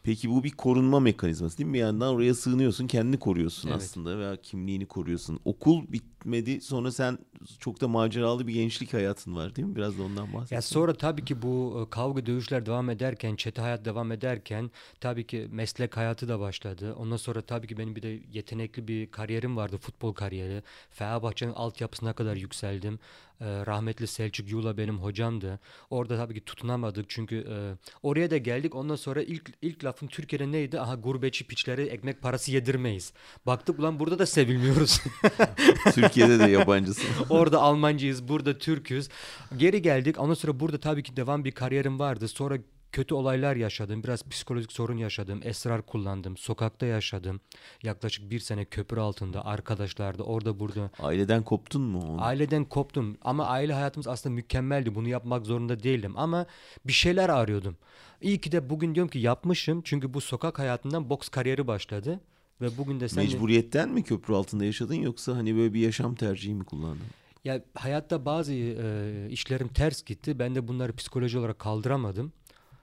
Peki 0.03 0.31
bu 0.31 0.45
bir 0.45 0.51
korunma 0.51 1.01
mekanizması 1.01 1.59
değil 1.59 1.69
mi? 1.69 1.75
Bir 1.75 1.79
yandan 1.79 2.15
oraya 2.15 2.35
sığınıyorsun, 2.35 2.87
kendini 2.87 3.19
koruyorsun 3.19 3.69
Evet. 3.69 3.77
aslında 3.83 4.19
veya 4.19 4.37
kimliğini 4.37 4.87
koruyorsun. 4.87 5.41
Okul 5.45 5.83
bitmedi, 6.27 6.61
sonra 6.61 6.93
sen 6.93 7.19
çok 7.61 7.81
da 7.81 7.89
maceralı 7.89 8.47
bir 8.47 8.55
gençlik 8.55 8.95
hayatın 8.95 9.37
var 9.37 9.57
değil 9.57 9.69
mi? 9.69 9.77
Biraz 9.77 9.99
da 9.99 10.03
ondan 10.03 10.33
bahset. 10.33 10.53
Ya 10.53 10.63
sonra 10.63 10.95
tabii 10.95 11.25
ki 11.25 11.43
bu 11.43 11.87
e, 11.87 11.91
kavga 11.91 12.27
dövüşler 12.27 12.67
devam 12.67 12.91
ederken, 12.91 13.37
çete 13.37 13.63
hayat 13.63 13.85
devam 13.85 14.13
ederken 14.13 14.71
tabii 15.01 15.27
ki 15.27 15.49
meslek 15.51 15.97
hayatı 15.97 16.29
da 16.29 16.41
başladı. 16.41 16.95
Ondan 16.95 17.17
sonra 17.17 17.43
tabii 17.43 17.67
ki 17.67 17.79
benim 17.79 17.97
bir 17.97 18.03
de 18.03 18.21
yetenekli 18.33 18.89
bir 18.89 19.11
kariyerim 19.11 19.57
vardı, 19.57 19.77
futbol 19.77 20.13
kariyeri. 20.13 20.63
Fenerbahçe'nin 20.91 21.53
altyapısına 21.53 22.13
kadar 22.13 22.37
yükseldim. 22.37 22.99
E, 23.41 23.45
rahmetli 23.67 24.07
Selçuk 24.07 24.51
Yula 24.51 24.77
benim 24.77 24.99
hocamdı. 24.99 25.61
Orada 25.91 26.17
tabii 26.17 26.35
ki 26.35 26.45
tutunamadık 26.45 27.07
çünkü 27.09 27.37
e, 27.37 27.57
oraya 28.03 28.31
da 28.31 28.37
geldik. 28.37 28.75
Ondan 28.75 28.97
sonra 28.97 29.23
ilk 29.23 29.53
ilk 29.63 29.85
lafın 29.85 30.07
Türkiye'de 30.07 30.53
neydi? 30.53 30.81
Aha 30.81 30.95
gurbetçi 30.95 31.47
piçlere 31.47 31.87
ekmek 31.87 32.23
parası 32.23 32.53
yedirmeyiz. 32.53 33.13
Baktık 33.47 33.79
ulan 33.79 33.99
burada 33.99 34.19
da 34.19 34.27
sevilmiyoruz. 34.27 35.01
Türkiye'de 36.17 36.45
de 36.45 36.51
yabancısın. 36.51 37.09
Orada 37.31 37.61
Almancıyız, 37.61 38.29
burada 38.29 38.59
Türküz. 38.59 39.09
Geri 39.57 39.83
geldik. 39.83 40.21
Ondan 40.21 40.35
sonra 40.35 40.61
burada 40.61 40.81
tabii 40.81 41.03
ki 41.03 41.17
devam 41.17 41.45
bir 41.45 41.53
kariyerim 41.53 41.99
vardı. 41.99 42.29
Sonra 42.29 42.59
kötü 42.93 43.15
olaylar 43.15 43.57
yaşadım. 43.57 44.03
Biraz 44.03 44.29
psikolojik 44.29 44.73
sorun 44.73 44.97
yaşadım. 44.97 45.41
Esrar 45.45 45.83
kullandım. 45.83 46.37
Sokakta 46.37 46.87
yaşadım. 46.87 47.41
Yaklaşık 47.83 48.31
bir 48.31 48.39
sene 48.39 48.65
köprü 48.65 49.01
altında, 49.01 49.45
arkadaşlarda, 49.45 50.23
orada 50.23 50.61
burada. 50.61 50.91
Aileden 50.99 51.43
koptun 51.43 51.83
mu? 51.83 52.17
Aileden 52.21 52.65
koptum 52.65 53.17
ama 53.23 53.47
aile 53.47 53.73
hayatımız 53.73 54.07
aslında 54.07 54.35
mükemmeldi. 54.35 54.95
Bunu 54.95 55.09
yapmak 55.09 55.47
zorunda 55.47 55.83
değildim 55.83 56.13
ama 56.17 56.47
bir 56.85 56.93
şeyler 56.93 57.29
arıyordum. 57.29 57.77
İyi 58.21 58.41
ki 58.41 58.53
de 58.53 58.71
bugün 58.71 58.95
diyorum 58.95 59.11
ki 59.11 59.19
yapmışım. 59.19 59.83
Çünkü 59.83 60.15
bu 60.15 60.21
sokak 60.21 60.59
hayatından 60.59 61.11
boks 61.11 61.29
kariyeri 61.29 61.67
başladı. 61.67 62.21
Ve 62.61 62.77
bugün 62.79 63.01
de 63.01 63.09
sen 63.09 63.25
Mecburiyetten 63.25 63.89
mi 63.89 64.03
köprü 64.03 64.35
altında 64.35 64.65
yaşadın 64.65 64.95
yoksa 64.95 65.37
hani 65.37 65.57
böyle 65.57 65.75
bir 65.75 65.81
yaşam 65.81 66.15
tercihi 66.15 66.55
mi 66.55 66.65
kullandın? 66.65 67.07
Ya 67.45 67.63
hayatta 67.75 68.25
bazı 68.25 68.53
e, 68.53 69.29
işlerim 69.31 69.69
ters 69.69 70.05
gitti. 70.05 70.39
Ben 70.39 70.55
de 70.55 70.69
bunları 70.69 70.97
psikoloji 70.97 71.39
olarak 71.39 71.59
kaldıramadım. 71.59 72.33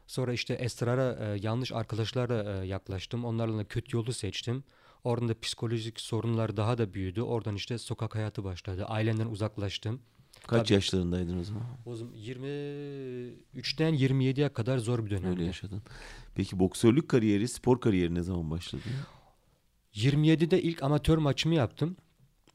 Sonra 0.07 0.33
işte 0.33 0.53
esrara 0.53 1.17
e, 1.19 1.39
yanlış 1.41 1.71
arkadaşlarla 1.71 2.63
e, 2.63 2.67
yaklaştım. 2.67 3.25
Onlarla 3.25 3.57
da 3.57 3.63
kötü 3.63 3.97
yolu 3.97 4.13
seçtim. 4.13 4.63
Oradan 5.03 5.29
da 5.29 5.39
psikolojik 5.39 5.99
sorunlar 5.99 6.57
daha 6.57 6.77
da 6.77 6.93
büyüdü. 6.93 7.21
Oradan 7.21 7.55
işte 7.55 7.77
sokak 7.77 8.15
hayatı 8.15 8.43
başladı. 8.43 8.85
Ailemden 8.85 9.27
uzaklaştım. 9.27 9.99
Kaç 10.47 10.67
Tabii. 10.67 10.73
yaşlarındaydın 10.73 11.39
o 11.39 11.43
zaman? 11.43 11.63
O 11.85 11.95
zaman 11.95 12.13
23'ten 12.13 13.93
27'ye 13.93 14.49
kadar 14.49 14.77
zor 14.77 15.05
bir 15.05 15.09
dönemdi. 15.09 15.29
Öyle 15.29 15.43
yaşadın. 15.43 15.81
Peki 16.35 16.59
boksörlük 16.59 17.09
kariyeri, 17.09 17.47
spor 17.47 17.81
kariyeri 17.81 18.15
ne 18.15 18.23
zaman 18.23 18.51
başladı? 18.51 18.83
27'de 19.95 20.61
ilk 20.61 20.83
amatör 20.83 21.17
maçımı 21.17 21.55
yaptım. 21.55 21.95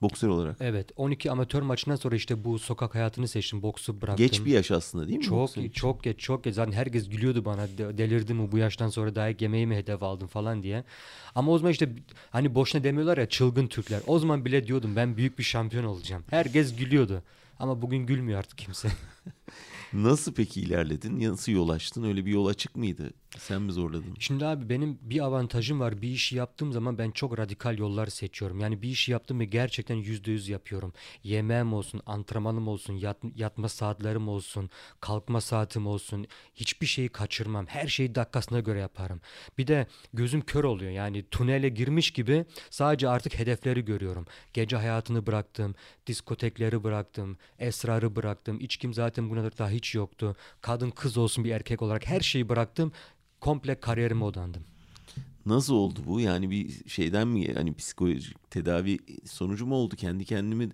Boksör 0.02 0.28
olarak. 0.28 0.56
Evet 0.60 0.90
12 0.96 1.30
amatör 1.30 1.62
maçından 1.62 1.96
sonra 1.96 2.16
işte 2.16 2.44
bu 2.44 2.58
sokak 2.58 2.94
hayatını 2.94 3.28
seçtim. 3.28 3.62
Boksu 3.62 4.00
bıraktım. 4.02 4.26
Geç 4.26 4.44
bir 4.44 4.50
yaş 4.50 4.70
aslında 4.70 5.06
değil 5.08 5.18
mi? 5.18 5.24
Çok 5.24 5.38
boksör 5.38 5.62
için? 5.62 5.72
çok 5.72 6.04
geç 6.04 6.18
çok 6.18 6.44
geç. 6.44 6.54
Zaten 6.54 6.72
herkes 6.72 7.08
gülüyordu 7.08 7.44
bana. 7.44 7.68
De- 7.68 7.98
Delirdi 7.98 8.34
mi 8.34 8.52
bu 8.52 8.58
yaştan 8.58 8.88
sonra 8.88 9.14
dayak 9.14 9.42
yemeği 9.42 9.66
mi 9.66 9.76
hedef 9.76 10.02
aldın 10.02 10.26
falan 10.26 10.62
diye. 10.62 10.84
Ama 11.34 11.52
o 11.52 11.58
zaman 11.58 11.72
işte 11.72 11.88
hani 12.30 12.54
boşuna 12.54 12.84
demiyorlar 12.84 13.18
ya 13.18 13.28
çılgın 13.28 13.66
Türkler. 13.66 14.00
O 14.06 14.18
zaman 14.18 14.44
bile 14.44 14.66
diyordum 14.66 14.96
ben 14.96 15.16
büyük 15.16 15.38
bir 15.38 15.44
şampiyon 15.44 15.84
olacağım. 15.84 16.24
Herkes 16.30 16.76
gülüyordu. 16.76 17.22
Ama 17.58 17.82
bugün 17.82 18.06
gülmüyor 18.06 18.38
artık 18.38 18.58
kimse. 18.58 18.88
Nasıl 19.92 20.34
peki 20.34 20.60
ilerledin? 20.60 21.30
Nasıl 21.32 21.52
yol 21.52 21.68
açtın? 21.68 22.02
Öyle 22.02 22.26
bir 22.26 22.30
yol 22.32 22.46
açık 22.46 22.76
mıydı? 22.76 23.10
Sen 23.36 23.62
mi 23.62 23.72
zorladın? 23.72 24.14
Şimdi 24.18 24.46
abi 24.46 24.68
benim 24.68 24.98
bir 25.02 25.20
avantajım 25.24 25.80
var. 25.80 26.02
Bir 26.02 26.08
işi 26.08 26.36
yaptığım 26.36 26.72
zaman 26.72 26.98
ben 26.98 27.10
çok 27.10 27.38
radikal 27.38 27.78
yollar 27.78 28.06
seçiyorum. 28.06 28.60
Yani 28.60 28.82
bir 28.82 28.88
işi 28.88 29.12
yaptım 29.12 29.40
ve 29.40 29.44
gerçekten 29.44 29.94
yüzde 29.94 30.30
yüz 30.30 30.48
yapıyorum. 30.48 30.92
Yemeğim 31.22 31.72
olsun, 31.72 32.00
antrenmanım 32.06 32.68
olsun, 32.68 32.94
yat- 32.94 33.22
yatma 33.36 33.68
saatlerim 33.68 34.28
olsun, 34.28 34.70
kalkma 35.00 35.40
saatim 35.40 35.86
olsun. 35.86 36.26
Hiçbir 36.54 36.86
şeyi 36.86 37.08
kaçırmam. 37.08 37.66
Her 37.66 37.86
şeyi 37.88 38.14
dakikasına 38.14 38.60
göre 38.60 38.80
yaparım. 38.80 39.20
Bir 39.58 39.66
de 39.66 39.86
gözüm 40.14 40.40
kör 40.40 40.64
oluyor. 40.64 40.90
Yani 40.90 41.24
tünele 41.30 41.68
girmiş 41.68 42.10
gibi 42.10 42.44
sadece 42.70 43.08
artık 43.08 43.38
hedefleri 43.38 43.84
görüyorum. 43.84 44.26
Gece 44.52 44.76
hayatını 44.76 45.26
bıraktım, 45.26 45.74
diskotekleri 46.06 46.84
bıraktım, 46.84 47.38
esrarı 47.58 48.16
bıraktım. 48.16 48.60
İçkim 48.60 48.94
zaten 48.94 49.30
buna 49.30 49.58
daha 49.58 49.70
hiç 49.70 49.94
yoktu. 49.94 50.36
Kadın 50.60 50.90
kız 50.90 51.18
olsun 51.18 51.44
bir 51.44 51.50
erkek 51.50 51.82
olarak 51.82 52.06
her 52.06 52.20
şeyi 52.20 52.48
bıraktım 52.48 52.92
komple 53.40 53.80
kariyerime 53.80 54.24
odandım. 54.24 54.62
Nasıl 55.46 55.74
oldu 55.74 56.00
bu? 56.06 56.20
Yani 56.20 56.50
bir 56.50 56.88
şeyden 56.88 57.28
mi? 57.28 57.54
Hani 57.54 57.74
psikolojik 57.74 58.50
tedavi 58.50 58.98
sonucu 59.26 59.66
mu 59.66 59.74
oldu? 59.74 59.96
Kendi 59.96 60.24
kendimi 60.24 60.68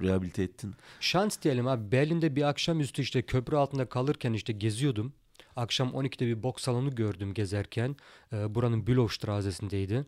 rehabilite 0.00 0.42
ettin? 0.42 0.74
Şans 1.00 1.42
diyelim 1.42 1.66
abi. 1.66 1.92
Berlin'de 1.92 2.36
bir 2.36 2.42
akşamüstü 2.48 3.02
işte 3.02 3.22
köprü 3.22 3.56
altında 3.56 3.88
kalırken 3.88 4.32
işte 4.32 4.52
geziyordum. 4.52 5.12
Akşam 5.56 5.88
12'de 5.88 6.26
bir 6.26 6.42
boks 6.42 6.62
salonu 6.62 6.94
gördüm 6.94 7.34
gezerken. 7.34 7.96
Ee, 8.32 8.54
buranın 8.54 8.86
Bülowstraße'sindeydi. 8.86 10.06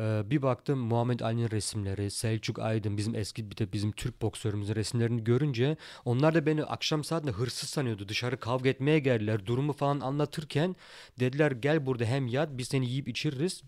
Ee, 0.00 0.22
bir 0.30 0.42
baktım 0.42 0.78
Muhammed 0.78 1.20
Ali'nin 1.20 1.50
resimleri, 1.50 2.10
Selçuk 2.10 2.58
Aydın 2.58 2.96
bizim 2.96 3.14
eski 3.14 3.50
bir 3.50 3.56
de 3.56 3.72
bizim 3.72 3.92
Türk 3.92 4.22
boksörümüzün 4.22 4.74
resimlerini 4.74 5.24
görünce 5.24 5.76
onlar 6.04 6.34
da 6.34 6.46
beni 6.46 6.64
akşam 6.64 7.04
saatinde 7.04 7.30
hırsız 7.30 7.68
sanıyordu. 7.68 8.08
Dışarı 8.08 8.36
kavga 8.40 8.68
etmeye 8.68 8.98
geldiler. 8.98 9.46
Durumu 9.46 9.72
falan 9.72 10.00
anlatırken 10.00 10.76
dediler 11.20 11.50
gel 11.50 11.86
burada 11.86 12.04
hem 12.04 12.26
yat 12.26 12.48
biz 12.52 12.68
seni 12.68 12.86
yiyip 12.86 13.08
içiririz. 13.08 13.62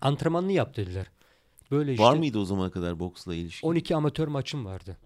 Antrenmanını 0.00 0.52
yap 0.52 0.76
dediler. 0.76 1.06
Böyle 1.70 1.92
işte. 1.92 2.04
Var 2.04 2.16
mıydı 2.16 2.38
o 2.38 2.44
zamana 2.44 2.70
kadar 2.70 3.00
boksla 3.00 3.34
ilişki? 3.34 3.66
12 3.66 3.96
amatör 3.96 4.28
maçım 4.28 4.64
vardı. 4.64 4.96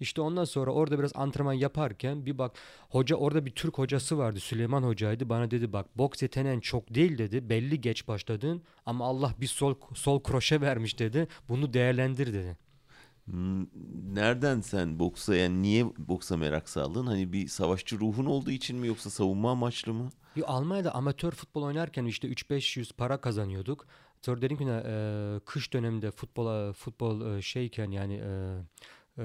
İşte 0.00 0.20
ondan 0.20 0.44
sonra 0.44 0.70
orada 0.70 0.98
biraz 0.98 1.12
antrenman 1.14 1.52
yaparken 1.52 2.26
bir 2.26 2.38
bak 2.38 2.52
hoca 2.90 3.16
orada 3.16 3.46
bir 3.46 3.50
Türk 3.50 3.78
hocası 3.78 4.18
vardı 4.18 4.40
Süleyman 4.40 4.82
hocaydı 4.82 5.28
bana 5.28 5.50
dedi 5.50 5.72
bak 5.72 5.98
boks 5.98 6.22
yeteneğin 6.22 6.60
çok 6.60 6.94
değil 6.94 7.18
dedi 7.18 7.48
belli 7.48 7.80
geç 7.80 8.08
başladın 8.08 8.62
ama 8.86 9.06
Allah 9.06 9.34
bir 9.40 9.46
sol 9.46 9.74
sol 9.94 10.22
kroşe 10.22 10.60
vermiş 10.60 10.98
dedi 10.98 11.28
bunu 11.48 11.72
değerlendir 11.72 12.32
dedi. 12.32 12.58
Hmm, 13.24 13.66
Nereden 14.14 14.60
sen 14.60 14.98
boksa 14.98 15.36
yani 15.36 15.62
niye 15.62 15.86
boksa 15.98 16.36
merak 16.36 16.68
saldın? 16.68 17.06
Hani 17.06 17.32
bir 17.32 17.48
savaşçı 17.48 18.00
ruhun 18.00 18.26
olduğu 18.26 18.50
için 18.50 18.76
mi 18.78 18.86
yoksa 18.86 19.10
savunma 19.10 19.50
amaçlı 19.50 19.94
mı? 19.94 20.08
Bir 20.36 20.52
Almanya'da 20.52 20.94
amatör 20.94 21.32
futbol 21.32 21.62
oynarken 21.62 22.04
işte 22.04 22.28
3-500 22.28 22.92
para 22.92 23.20
kazanıyorduk. 23.20 23.86
Sonra 24.22 24.42
dedim 24.42 24.56
ki 24.56 24.64
e, 24.68 25.40
kış 25.46 25.72
döneminde 25.72 26.10
futbola 26.10 26.72
futbol 26.72 27.36
e, 27.36 27.42
şeyken 27.42 27.90
yani 27.90 28.14
e, 28.14 28.30
e, 29.18 29.22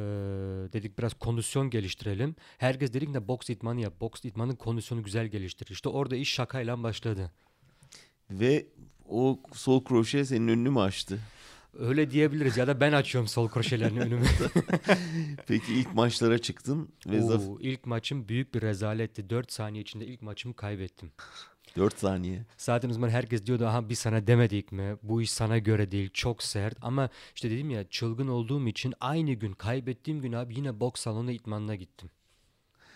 dedik 0.73 0.97
biraz 0.97 1.13
kondisyon 1.13 1.69
geliştirelim. 1.69 2.35
Herkes 2.57 2.93
dedik 2.93 3.09
ne 3.09 3.27
boks 3.27 3.49
idmanı 3.49 3.81
yap. 3.81 4.01
Boks 4.01 4.25
idmanın 4.25 4.55
kondisyonu 4.55 5.03
güzel 5.03 5.27
geliştirir. 5.27 5.71
İşte 5.71 5.89
orada 5.89 6.15
iş 6.15 6.33
şakayla 6.33 6.83
başladı. 6.83 7.31
Ve 8.31 8.67
o 9.09 9.39
sol 9.53 9.83
kroşe 9.83 10.25
senin 10.25 10.47
önünü 10.47 10.69
mü 10.69 10.79
açtı? 10.79 11.19
Öyle 11.79 12.11
diyebiliriz 12.11 12.57
ya 12.57 12.67
da 12.67 12.79
ben 12.79 12.93
açıyorum 12.93 13.27
sol 13.27 13.49
kroşelerini 13.49 13.99
önüme. 13.99 14.25
Peki 15.47 15.73
ilk 15.73 15.93
maçlara 15.93 16.37
çıktın 16.37 16.89
ve 17.07 17.21
zaf 17.21 17.41
Oo, 17.41 17.57
ilk 17.59 17.85
maçım 17.85 18.27
büyük 18.29 18.53
bir 18.53 18.61
rezaletti. 18.61 19.29
4 19.29 19.51
saniye 19.51 19.81
içinde 19.81 20.05
ilk 20.05 20.21
maçımı 20.21 20.53
kaybettim. 20.53 21.11
4 21.77 21.99
saniye. 21.99 22.45
Zaten 22.57 22.89
o 22.89 22.93
zaman 22.93 23.09
herkes 23.09 23.45
diyordu 23.45 23.65
aha 23.65 23.89
biz 23.89 23.99
sana 23.99 24.27
demedik 24.27 24.71
mi? 24.71 24.95
Bu 25.03 25.21
iş 25.21 25.31
sana 25.31 25.57
göre 25.57 25.91
değil 25.91 26.09
çok 26.13 26.43
sert. 26.43 26.77
Ama 26.81 27.09
işte 27.35 27.51
dedim 27.51 27.69
ya 27.69 27.89
çılgın 27.89 28.27
olduğum 28.27 28.67
için 28.67 28.93
aynı 28.99 29.33
gün 29.33 29.53
kaybettiğim 29.53 30.21
gün 30.21 30.33
abi 30.33 30.55
yine 30.55 30.79
boks 30.79 31.01
salonu 31.01 31.31
itmanına 31.31 31.75
gittim. 31.75 32.09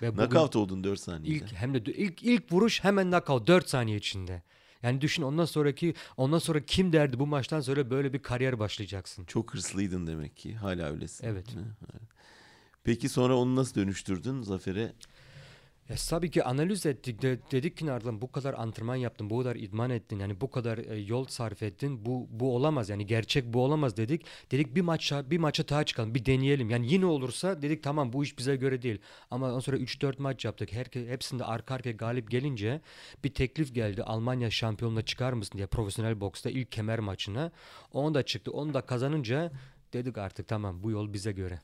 Ve 0.02 0.12
Knockout 0.12 0.56
oldun 0.56 0.84
4 0.84 1.00
saniyede. 1.00 1.46
ilk 1.46 1.54
hem 1.54 1.74
de 1.74 1.94
ilk 1.94 2.24
ilk 2.24 2.52
vuruş 2.52 2.84
hemen 2.84 3.12
knockout 3.12 3.48
4 3.48 3.70
saniye 3.70 3.98
içinde. 3.98 4.44
Yani 4.84 5.02
düşün 5.02 5.24
ondan 5.24 5.46
sonraki 5.46 5.94
ondan 6.18 6.40
sonra 6.40 6.66
kim 6.66 6.94
derdi 6.94 7.20
bu 7.20 7.28
maçtan 7.28 7.62
sonra 7.62 7.90
böyle 7.90 8.14
bir 8.14 8.20
kariyer 8.20 8.60
başlayacaksın. 8.60 9.26
Çok 9.26 9.54
hırslıydın 9.54 10.08
demek 10.08 10.38
ki. 10.38 10.56
Hala 10.56 10.92
öylesin. 10.92 11.28
Evet. 11.28 11.46
Peki 12.84 13.10
sonra 13.10 13.36
onu 13.38 13.56
nasıl 13.56 13.76
dönüştürdün 13.76 14.42
Zafer'e? 14.42 14.94
Ya 15.90 15.96
tabii 16.10 16.32
ki 16.32 16.44
analiz 16.44 16.86
ettik 16.86 17.22
de 17.22 17.40
dedik 17.52 17.78
ki 17.78 17.86
Narlan 17.86 18.22
bu 18.22 18.32
kadar 18.32 18.54
antrenman 18.54 18.96
yaptın, 18.96 19.30
bu 19.30 19.40
kadar 19.40 19.56
idman 19.56 19.90
ettin, 19.90 20.20
yani 20.20 20.42
bu 20.42 20.52
kadar 20.52 20.78
e, 20.78 20.96
yol 20.96 21.26
sarf 21.26 21.64
ettin. 21.64 22.06
Bu 22.06 22.28
bu 22.30 22.56
olamaz 22.56 22.90
yani 22.90 23.06
gerçek 23.06 23.54
bu 23.54 23.64
olamaz 23.64 23.98
dedik. 23.98 24.26
Dedik 24.52 24.76
bir 24.76 24.82
maça 24.82 25.32
bir 25.32 25.38
maça 25.38 25.70
daha 25.70 25.84
çıkalım, 25.84 26.16
bir 26.16 26.26
deneyelim. 26.26 26.70
Yani 26.70 26.94
yine 26.94 27.06
olursa 27.06 27.62
dedik 27.62 27.84
tamam 27.84 28.14
bu 28.14 28.24
iş 28.24 28.38
bize 28.38 28.56
göre 28.56 28.82
değil. 28.82 29.00
Ama 29.32 29.48
ondan 29.48 29.60
sonra 29.60 29.78
3-4 29.78 30.22
maç 30.22 30.46
yaptık. 30.46 30.74
Herke, 30.74 31.08
hepsinde 31.08 31.44
arka 31.44 31.76
arkaya 31.76 31.92
galip 31.92 32.32
gelince 32.32 32.82
bir 33.24 33.34
teklif 33.34 33.76
geldi. 33.76 34.04
Almanya 34.04 34.52
şampiyonluğuna 34.52 35.02
çıkar 35.02 35.34
mısın 35.34 35.58
diye 35.58 35.68
profesyonel 35.68 36.22
boksta 36.22 36.50
ilk 36.50 36.72
kemer 36.72 37.00
maçına. 37.00 37.52
Onu 37.92 38.14
da 38.14 38.24
çıktı. 38.24 38.52
Onu 38.52 38.74
da 38.74 38.82
kazanınca 38.82 39.52
dedik 39.94 40.18
artık 40.18 40.48
tamam 40.48 40.84
bu 40.84 40.92
yol 40.92 41.14
bize 41.14 41.32
göre. 41.32 41.60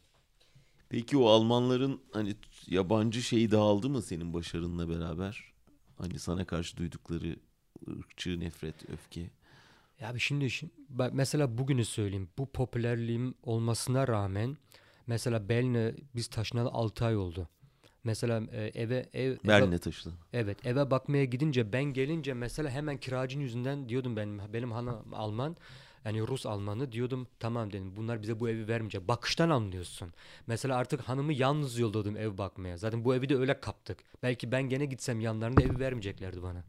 Peki 0.93 1.17
o 1.17 1.27
Almanların 1.27 2.01
hani 2.11 2.35
yabancı 2.67 3.21
şeyi 3.21 3.51
dağıldı 3.51 3.89
mı 3.89 4.01
senin 4.01 4.33
başarınla 4.33 4.89
beraber? 4.89 5.53
Hani 5.97 6.19
sana 6.19 6.45
karşı 6.45 6.77
duydukları 6.77 7.35
ırkçı 7.89 8.39
nefret, 8.39 8.89
öfke. 8.89 9.29
Ya 9.99 10.09
abi 10.09 10.19
şimdi, 10.19 10.49
şimdi 10.49 10.73
mesela 11.11 11.57
bugünü 11.57 11.85
söyleyeyim. 11.85 12.29
Bu 12.37 12.45
popülerliğim 12.51 13.33
olmasına 13.43 14.07
rağmen 14.07 14.57
mesela 15.07 15.49
Berlin'e 15.49 15.95
biz 16.15 16.27
taşınalı 16.27 16.69
6 16.69 17.05
ay 17.05 17.17
oldu. 17.17 17.47
Mesela 18.03 18.41
e, 18.51 18.61
eve 18.63 19.09
ev 19.13 19.37
Berlin'e 19.47 19.77
taşıdın. 19.77 20.13
evet 20.33 20.65
eve 20.65 20.91
bakmaya 20.91 21.25
gidince 21.25 21.73
ben 21.73 21.83
gelince 21.83 22.33
mesela 22.33 22.69
hemen 22.69 22.97
kiracının 22.97 23.43
yüzünden 23.43 23.89
diyordum 23.89 24.15
benim 24.15 24.41
benim 24.53 24.71
hanım 24.71 25.13
Alman 25.13 25.55
yani 26.05 26.27
Rus 26.27 26.45
Almanı 26.45 26.91
diyordum 26.91 27.27
tamam 27.39 27.73
dedim 27.73 27.95
bunlar 27.95 28.21
bize 28.21 28.39
bu 28.39 28.49
evi 28.49 28.67
vermeyecek. 28.67 29.07
Bakıştan 29.07 29.49
anlıyorsun. 29.49 30.13
Mesela 30.47 30.77
artık 30.77 31.01
hanımı 31.01 31.33
yalnız 31.33 31.79
yolladım 31.79 32.17
ev 32.17 32.37
bakmaya. 32.37 32.77
Zaten 32.77 33.05
bu 33.05 33.15
evi 33.15 33.29
de 33.29 33.35
öyle 33.35 33.59
kaptık. 33.59 33.97
Belki 34.23 34.51
ben 34.51 34.63
gene 34.63 34.85
gitsem 34.85 35.19
yanlarında 35.19 35.61
evi 35.61 35.79
vermeyeceklerdi 35.79 36.43
bana. 36.43 36.63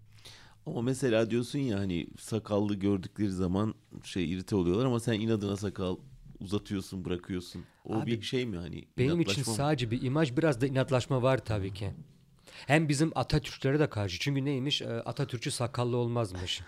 Ama 0.66 0.82
mesela 0.82 1.30
diyorsun 1.30 1.58
ya 1.58 1.78
hani 1.78 2.06
sakallı 2.18 2.74
gördükleri 2.74 3.30
zaman 3.30 3.74
şey 4.04 4.32
irite 4.32 4.56
oluyorlar 4.56 4.86
ama 4.86 5.00
sen 5.00 5.12
inadına 5.12 5.56
sakal 5.56 5.96
uzatıyorsun, 6.40 7.04
bırakıyorsun. 7.04 7.64
O 7.84 7.94
Abi, 7.94 8.10
bir 8.10 8.22
şey 8.22 8.46
mi 8.46 8.56
hani? 8.56 8.84
Benim 8.98 9.20
için 9.20 9.38
mı? 9.38 9.54
sadece 9.54 9.90
bir 9.90 10.02
imaj 10.02 10.36
biraz 10.36 10.60
da 10.60 10.66
inatlaşma 10.66 11.22
var 11.22 11.44
tabii 11.44 11.74
ki. 11.74 11.90
Hem 12.66 12.88
bizim 12.88 13.12
Atatürklere 13.14 13.78
de 13.78 13.90
karşı. 13.90 14.18
Çünkü 14.18 14.44
neymiş? 14.44 14.82
Ee, 14.82 14.86
Atatürkçü 14.86 15.50
sakallı 15.50 15.96
olmazmış. 15.96 16.62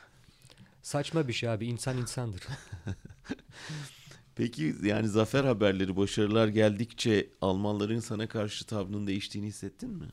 Saçma 0.87 1.29
bir 1.29 1.33
şey 1.33 1.49
abi. 1.49 1.67
İnsan 1.67 1.97
insandır. 1.97 2.43
Peki 4.35 4.75
yani 4.83 5.09
zafer 5.09 5.45
haberleri, 5.45 5.97
başarılar 5.97 6.49
geldikçe 6.49 7.31
Almanların 7.41 8.01
sana 8.01 8.29
karşı 8.29 8.67
tavrının 8.67 9.07
değiştiğini 9.07 9.47
hissettin 9.49 9.91
mi? 9.91 10.09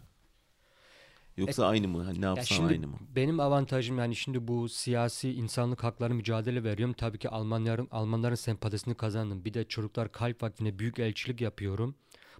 Yoksa 1.38 1.66
aynı 1.68 1.88
mı? 1.88 2.04
Hani 2.04 2.22
ne 2.22 2.26
Ya 2.36 2.36
yapsan 2.36 2.46
şimdi 2.46 2.70
aynı 2.70 2.88
mı? 2.88 3.00
benim 3.16 3.40
avantajım 3.40 3.98
yani 3.98 4.16
şimdi 4.16 4.48
bu 4.48 4.70
siyasi 4.70 5.34
insanlık 5.34 5.84
hakları 5.84 6.14
mücadele 6.14 6.64
veriyorum. 6.64 6.94
Tabii 6.98 7.18
ki 7.20 7.30
Almanların 7.30 7.88
Almanların 7.92 8.36
sempatisini 8.36 8.96
kazandım. 8.96 9.46
Bir 9.46 9.54
de 9.54 9.64
Çocuklar 9.68 10.12
Kalp 10.12 10.44
Vakfı'na 10.44 10.80
büyük 10.80 11.00
elçilik 11.00 11.42
yapıyorum. 11.42 11.96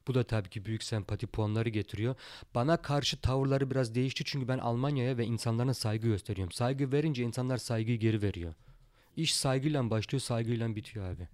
Bu 0.08 0.14
da 0.14 0.24
tabii 0.24 0.50
ki 0.50 0.66
büyük 0.66 0.84
sempati 0.84 1.28
puanları 1.28 1.70
getiriyor. 1.70 2.16
Bana 2.56 2.82
karşı 2.82 3.22
tavırları 3.22 3.72
biraz 3.72 3.96
değişti 3.96 4.24
çünkü 4.26 4.48
ben 4.48 4.58
Almanya'ya 4.58 5.18
ve 5.18 5.26
insanlara 5.26 5.74
saygı 5.74 6.08
gösteriyorum. 6.08 6.52
Saygı 6.52 6.92
verince 6.92 7.24
insanlar 7.24 7.58
saygıyı 7.58 8.00
geri 8.00 8.22
veriyor. 8.22 8.54
İş 9.16 9.36
saygıyla 9.36 9.90
başlıyor, 9.90 10.22
saygıyla 10.22 10.76
bitiyor 10.76 11.06
abi. 11.06 11.28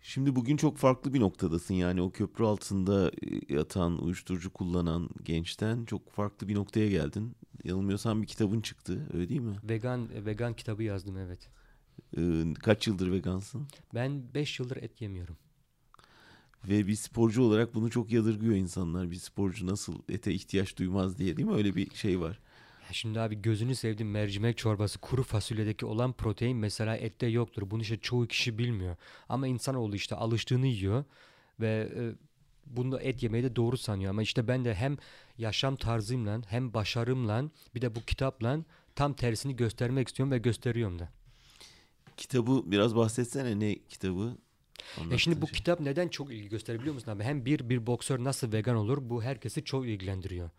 Şimdi 0.00 0.36
bugün 0.36 0.56
çok 0.56 0.76
farklı 0.76 1.14
bir 1.14 1.20
noktadasın 1.20 1.74
yani 1.74 2.02
o 2.02 2.10
köprü 2.10 2.44
altında 2.44 3.08
e, 3.08 3.54
yatan, 3.54 4.02
uyuşturucu 4.04 4.52
kullanan 4.52 5.08
gençten 5.22 5.84
çok 5.84 6.10
farklı 6.10 6.48
bir 6.48 6.54
noktaya 6.54 6.88
geldin. 6.88 7.36
Yanılmıyorsam 7.64 8.22
bir 8.22 8.26
kitabın 8.26 8.60
çıktı 8.60 9.08
öyle 9.14 9.28
değil 9.28 9.40
mi? 9.40 9.56
Vegan 9.64 10.26
vegan 10.26 10.54
kitabı 10.54 10.82
yazdım 10.82 11.16
evet. 11.16 11.48
Ee, 12.18 12.54
kaç 12.54 12.86
yıldır 12.86 13.12
vegansın? 13.12 13.68
Ben 13.94 14.34
5 14.34 14.60
yıldır 14.60 14.76
et 14.76 15.00
yemiyorum. 15.00 15.36
Ve 16.68 16.86
bir 16.86 16.94
sporcu 16.94 17.42
olarak 17.42 17.74
bunu 17.74 17.90
çok 17.90 18.12
yadırgıyor 18.12 18.54
insanlar. 18.54 19.10
Bir 19.10 19.16
sporcu 19.16 19.66
nasıl 19.66 19.94
ete 20.08 20.32
ihtiyaç 20.32 20.76
duymaz 20.76 21.18
diye 21.18 21.36
değil 21.36 21.48
mi? 21.48 21.54
Öyle 21.54 21.76
bir 21.76 21.94
şey 21.94 22.20
var. 22.20 22.38
Ya 22.86 22.92
Şimdi 22.92 23.20
abi 23.20 23.42
gözünü 23.42 23.74
sevdiğim 23.74 24.10
mercimek 24.10 24.58
çorbası 24.58 24.98
kuru 24.98 25.22
fasulyedeki 25.22 25.86
olan 25.86 26.12
protein 26.12 26.56
mesela 26.56 26.96
ette 26.96 27.26
yoktur. 27.26 27.70
Bunu 27.70 27.82
işte 27.82 27.96
çoğu 27.96 28.26
kişi 28.26 28.58
bilmiyor. 28.58 28.96
Ama 29.28 29.46
insanoğlu 29.46 29.96
işte 29.96 30.16
alıştığını 30.16 30.66
yiyor 30.66 31.04
ve 31.60 31.92
e, 31.96 32.02
bunu 32.66 33.00
et 33.00 33.22
yemeyi 33.22 33.44
de 33.44 33.56
doğru 33.56 33.76
sanıyor. 33.76 34.10
Ama 34.10 34.22
işte 34.22 34.48
ben 34.48 34.64
de 34.64 34.74
hem 34.74 34.96
yaşam 35.38 35.76
tarzımla 35.76 36.40
hem 36.46 36.74
başarımla 36.74 37.44
bir 37.74 37.82
de 37.82 37.94
bu 37.94 38.00
kitapla 38.00 38.58
tam 38.94 39.12
tersini 39.12 39.56
göstermek 39.56 40.08
istiyorum 40.08 40.32
ve 40.32 40.38
gösteriyorum 40.38 40.98
da. 40.98 41.08
Kitabı 42.16 42.62
biraz 42.66 42.96
bahsetsene 42.96 43.60
ne 43.60 43.78
kitabı? 43.88 44.36
E 45.10 45.18
şimdi 45.18 45.42
bu 45.42 45.46
şey. 45.46 45.54
kitap 45.54 45.80
neden 45.80 46.08
çok 46.08 46.32
ilgi 46.32 46.48
gösterebiliyor 46.48 46.94
musun 46.94 47.10
abi? 47.10 47.24
Hem 47.24 47.44
bir 47.44 47.68
bir 47.68 47.86
boksör 47.86 48.24
nasıl 48.24 48.52
vegan 48.52 48.76
olur 48.76 48.98
bu 49.00 49.22
herkesi 49.22 49.64
çok 49.64 49.86
ilgilendiriyor. 49.86 50.50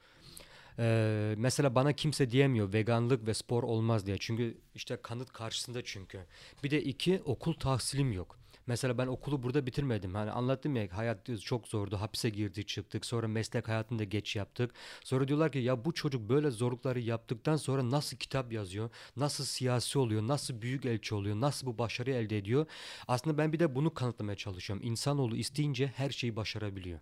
Ee, 0.80 1.36
mesela 1.38 1.76
bana 1.76 1.94
kimse 1.94 2.32
diyemiyor 2.32 2.74
veganlık 2.74 3.28
ve 3.28 3.34
spor 3.34 3.64
olmaz 3.64 4.06
diye. 4.06 4.18
Çünkü 4.20 4.58
işte 4.76 4.98
kanıt 5.02 5.34
karşısında 5.34 5.84
çünkü. 5.84 6.20
Bir 6.64 6.72
de 6.72 6.84
iki 6.84 7.22
okul 7.26 7.54
tahsilim 7.54 8.12
yok. 8.12 8.40
Mesela 8.68 8.98
ben 8.98 9.08
okulu 9.08 9.44
burada 9.44 9.66
bitirmedim. 9.66 10.16
Hani 10.16 10.32
anlattım 10.32 10.76
ya 10.76 10.88
hayat 10.92 11.42
çok 11.42 11.68
zordu. 11.68 11.98
Hapse 11.98 12.30
girdik 12.30 12.68
çıktık. 12.68 13.06
Sonra 13.06 13.28
meslek 13.28 13.68
hayatında 13.68 14.04
geç 14.04 14.36
yaptık. 14.36 14.72
Sonra 15.04 15.28
diyorlar 15.28 15.52
ki 15.52 15.60
ya 15.60 15.86
bu 15.86 15.94
çocuk 15.94 16.30
böyle 16.30 16.52
zorlukları 16.52 17.00
yaptıktan 17.00 17.56
sonra 17.56 17.92
nasıl 17.92 18.18
kitap 18.18 18.52
yazıyor? 18.52 18.90
Nasıl 19.16 19.44
siyasi 19.46 20.00
oluyor? 20.00 20.28
Nasıl 20.28 20.62
büyük 20.62 20.86
elçi 20.86 21.16
oluyor? 21.16 21.36
Nasıl 21.42 21.68
bu 21.68 21.78
başarıyı 21.78 22.16
elde 22.16 22.38
ediyor? 22.38 22.66
Aslında 23.08 23.38
ben 23.38 23.54
bir 23.54 23.60
de 23.60 23.76
bunu 23.76 23.94
kanıtlamaya 23.94 24.36
çalışıyorum. 24.38 24.86
İnsanoğlu 24.88 25.38
isteyince 25.38 25.88
her 25.88 26.10
şeyi 26.10 26.36
başarabiliyor. 26.36 27.00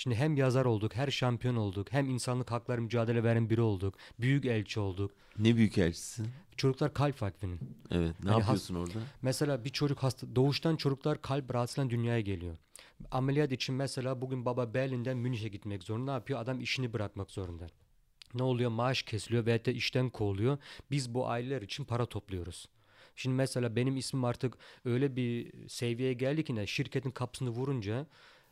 Şimdi 0.00 0.16
hem 0.16 0.36
yazar 0.36 0.64
olduk, 0.64 0.94
her 0.94 1.10
şampiyon 1.10 1.56
olduk, 1.56 1.92
hem 1.92 2.10
insanlık 2.10 2.50
hakları 2.50 2.82
mücadele 2.82 3.24
veren 3.24 3.50
biri 3.50 3.60
olduk, 3.60 3.94
büyük 4.20 4.44
elçi 4.44 4.80
olduk. 4.80 5.10
Ne 5.38 5.56
büyük 5.56 5.78
elçisi? 5.78 6.22
Çocuklar 6.56 6.94
kalp 6.94 7.22
vakfının. 7.22 7.60
Evet. 7.90 8.14
Ne 8.24 8.30
has- 8.30 8.40
yapıyorsun 8.40 8.74
orada? 8.74 8.98
Mesela 9.22 9.64
bir 9.64 9.70
çocuk 9.70 10.02
hasta, 10.02 10.36
doğuştan 10.36 10.76
çocuklar 10.76 11.22
kalp 11.22 11.54
rahatsızlığıyla 11.54 11.90
dünyaya 11.90 12.20
geliyor. 12.20 12.56
Ameliyat 13.10 13.52
için 13.52 13.74
mesela 13.74 14.20
bugün 14.20 14.44
baba 14.44 14.74
Berlin'den 14.74 15.16
Münih'e 15.16 15.48
gitmek 15.48 15.82
zorunda. 15.82 16.10
Ne 16.12 16.14
yapıyor? 16.14 16.40
Adam 16.40 16.60
işini 16.60 16.92
bırakmak 16.92 17.30
zorunda. 17.30 17.66
Ne 18.34 18.42
oluyor? 18.42 18.70
Maaş 18.70 19.02
kesiliyor 19.02 19.46
veya 19.46 19.64
da 19.64 19.70
işten 19.70 20.10
kovuluyor. 20.10 20.58
Biz 20.90 21.14
bu 21.14 21.28
aileler 21.28 21.62
için 21.62 21.84
para 21.84 22.06
topluyoruz. 22.06 22.68
Şimdi 23.16 23.36
mesela 23.36 23.76
benim 23.76 23.96
ismim 23.96 24.24
artık 24.24 24.58
öyle 24.84 25.16
bir 25.16 25.52
seviyeye 25.68 26.12
geldi 26.12 26.44
ki 26.44 26.54
ne 26.54 26.66
şirketin 26.66 27.10
kapısını 27.10 27.50
vurunca 27.50 28.06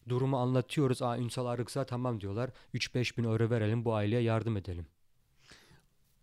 durumu 0.08 0.38
anlatıyoruz. 0.38 1.02
Aa 1.02 1.18
Ünsal 1.18 1.46
Arıksa 1.46 1.86
tamam 1.86 2.20
diyorlar. 2.20 2.50
3-5 2.74 3.18
bin 3.18 3.24
euro 3.24 3.50
verelim 3.50 3.84
bu 3.84 3.94
aileye 3.94 4.22
yardım 4.22 4.56
edelim. 4.56 4.86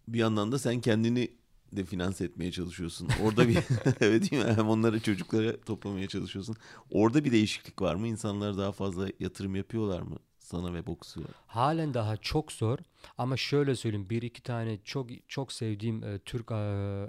Bir 0.08 0.20
yandan 0.20 0.52
da 0.52 0.60
sen 0.60 0.82
kendini 0.82 1.32
de 1.72 1.86
finanse 1.86 2.26
etmeye 2.26 2.52
çalışıyorsun. 2.52 3.10
Orada 3.24 3.48
bir 3.48 3.58
evet 4.02 4.32
değil 4.32 4.46
mi? 4.46 4.54
Hem 4.54 4.70
onları 4.70 5.00
çocuklara 5.00 5.62
toplamaya 5.62 6.08
çalışıyorsun. 6.08 6.56
Orada 6.92 7.24
bir 7.26 7.32
değişiklik 7.32 7.82
var 7.82 7.96
mı? 7.96 8.08
İnsanlar 8.08 8.58
daha 8.58 8.72
fazla 8.72 9.08
yatırım 9.20 9.56
yapıyorlar 9.56 10.02
mı 10.02 10.18
sana 10.46 10.74
ve 10.74 10.88
boksu? 10.88 11.24
Halen 11.48 11.94
daha 11.94 12.18
çok 12.18 12.52
zor 12.52 12.78
ama 13.18 13.38
şöyle 13.38 13.76
söyleyeyim 13.76 14.10
bir 14.10 14.22
iki 14.22 14.44
tane 14.44 14.78
çok 14.84 15.10
çok 15.28 15.52
sevdiğim 15.52 16.04
e, 16.04 16.20
Türk 16.20 16.52
e, 16.52 16.56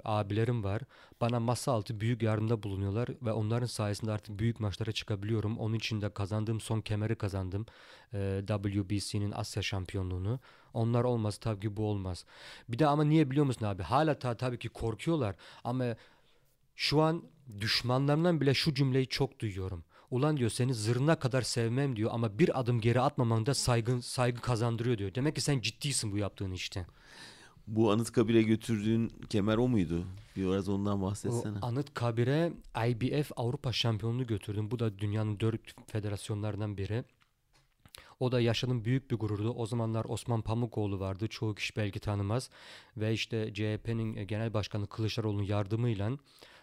abilerim 0.03 0.63
var. 0.63 0.81
Bana 1.21 1.39
masa 1.39 1.71
altı 1.71 1.99
büyük 1.99 2.21
yardımda 2.21 2.63
bulunuyorlar 2.63 3.09
ve 3.21 3.31
onların 3.31 3.67
sayesinde 3.67 4.11
artık 4.11 4.39
büyük 4.39 4.59
maçlara 4.59 4.91
çıkabiliyorum. 4.91 5.57
Onun 5.57 5.75
için 5.75 6.01
de 6.01 6.09
kazandığım 6.09 6.61
son 6.61 6.81
kemeri 6.81 7.15
kazandım. 7.15 7.65
E, 8.13 8.43
WBC'nin 8.47 9.31
Asya 9.31 9.63
şampiyonluğunu. 9.63 10.39
Onlar 10.73 11.03
olmaz 11.03 11.37
tabii 11.37 11.59
ki 11.59 11.77
bu 11.77 11.85
olmaz. 11.85 12.25
Bir 12.69 12.79
de 12.79 12.87
ama 12.87 13.03
niye 13.03 13.31
biliyor 13.31 13.45
musun 13.45 13.65
abi? 13.65 13.83
Hala 13.83 14.19
ta, 14.19 14.37
tabii 14.37 14.59
ki 14.59 14.69
korkuyorlar 14.69 15.35
ama 15.63 15.95
şu 16.75 17.01
an 17.01 17.23
düşmanlarımdan 17.61 18.41
bile 18.41 18.53
şu 18.53 18.73
cümleyi 18.73 19.07
çok 19.07 19.39
duyuyorum. 19.39 19.83
Ulan 20.11 20.37
diyor 20.37 20.49
seni 20.49 20.73
zırhına 20.73 21.19
kadar 21.19 21.41
sevmem 21.41 21.95
diyor 21.95 22.09
ama 22.13 22.39
bir 22.39 22.59
adım 22.59 22.81
geri 22.81 23.01
atmaman 23.01 23.45
da 23.45 23.53
saygı, 23.53 24.01
saygı 24.01 24.41
kazandırıyor 24.41 24.97
diyor. 24.97 25.15
Demek 25.15 25.35
ki 25.35 25.41
sen 25.41 25.59
ciddisin 25.61 26.11
bu 26.11 26.17
yaptığın 26.17 26.51
işte. 26.51 26.85
Bu 27.67 27.91
Anıtkabir'e 27.91 28.41
götürdüğün 28.41 29.09
kemer 29.29 29.57
o 29.57 29.67
muydu? 29.67 30.03
Biraz 30.35 30.69
ondan 30.69 31.03
O 31.03 31.05
bahsetsene. 31.05 31.59
Anıtkabir'e 31.61 32.53
IBF 32.87 33.31
Avrupa 33.35 33.71
şampiyonluğu 33.73 34.27
götürdüm. 34.27 34.71
Bu 34.71 34.79
da 34.79 34.99
dünyanın 34.99 35.39
dört 35.39 35.61
federasyonlarından 35.91 36.77
biri. 36.77 37.03
O 38.19 38.31
da 38.31 38.41
yaşadığım 38.41 38.85
büyük 38.85 39.11
bir 39.11 39.15
gururdu. 39.15 39.53
O 39.53 39.65
zamanlar 39.65 40.05
Osman 40.05 40.41
Pamukoğlu 40.41 40.99
vardı. 40.99 41.27
Çoğu 41.27 41.55
kişi 41.55 41.75
belki 41.75 41.99
tanımaz. 41.99 42.49
Ve 42.97 43.13
işte 43.13 43.53
CHP'nin 43.53 44.27
genel 44.27 44.53
başkanı 44.53 44.87
Kılıçdaroğlu'nun 44.87 45.43
yardımıyla 45.43 46.11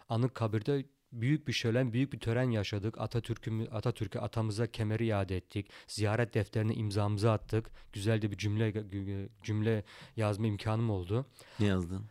Anıtkabir'de 0.09 0.87
büyük 1.21 1.49
bir 1.49 1.53
şölen, 1.53 1.93
büyük 1.93 2.13
bir 2.13 2.19
tören 2.19 2.51
yaşadık. 2.51 3.01
Atatürk'ü 3.01 3.69
Atatürk'e 3.71 4.21
atamıza 4.21 4.67
kemeri 4.67 5.07
iade 5.07 5.37
ettik. 5.37 5.71
Ziyaret 5.87 6.35
defterine 6.35 6.75
imzamızı 6.75 7.33
attık. 7.33 7.71
Güzel 7.93 8.23
de 8.23 8.31
bir 8.31 8.37
cümle 8.37 8.85
cümle 9.43 9.85
yazma 10.17 10.47
imkanım 10.47 10.91
oldu. 10.91 11.27
Ne 11.61 11.67
yazdın? 11.67 12.05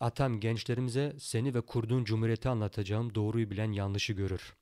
Atam 0.00 0.40
gençlerimize 0.40 1.16
seni 1.18 1.54
ve 1.54 1.60
kurduğun 1.60 2.04
cumhuriyeti 2.04 2.48
anlatacağım. 2.48 3.14
Doğruyu 3.14 3.50
bilen 3.50 3.72
yanlışı 3.72 4.12
görür. 4.12 4.54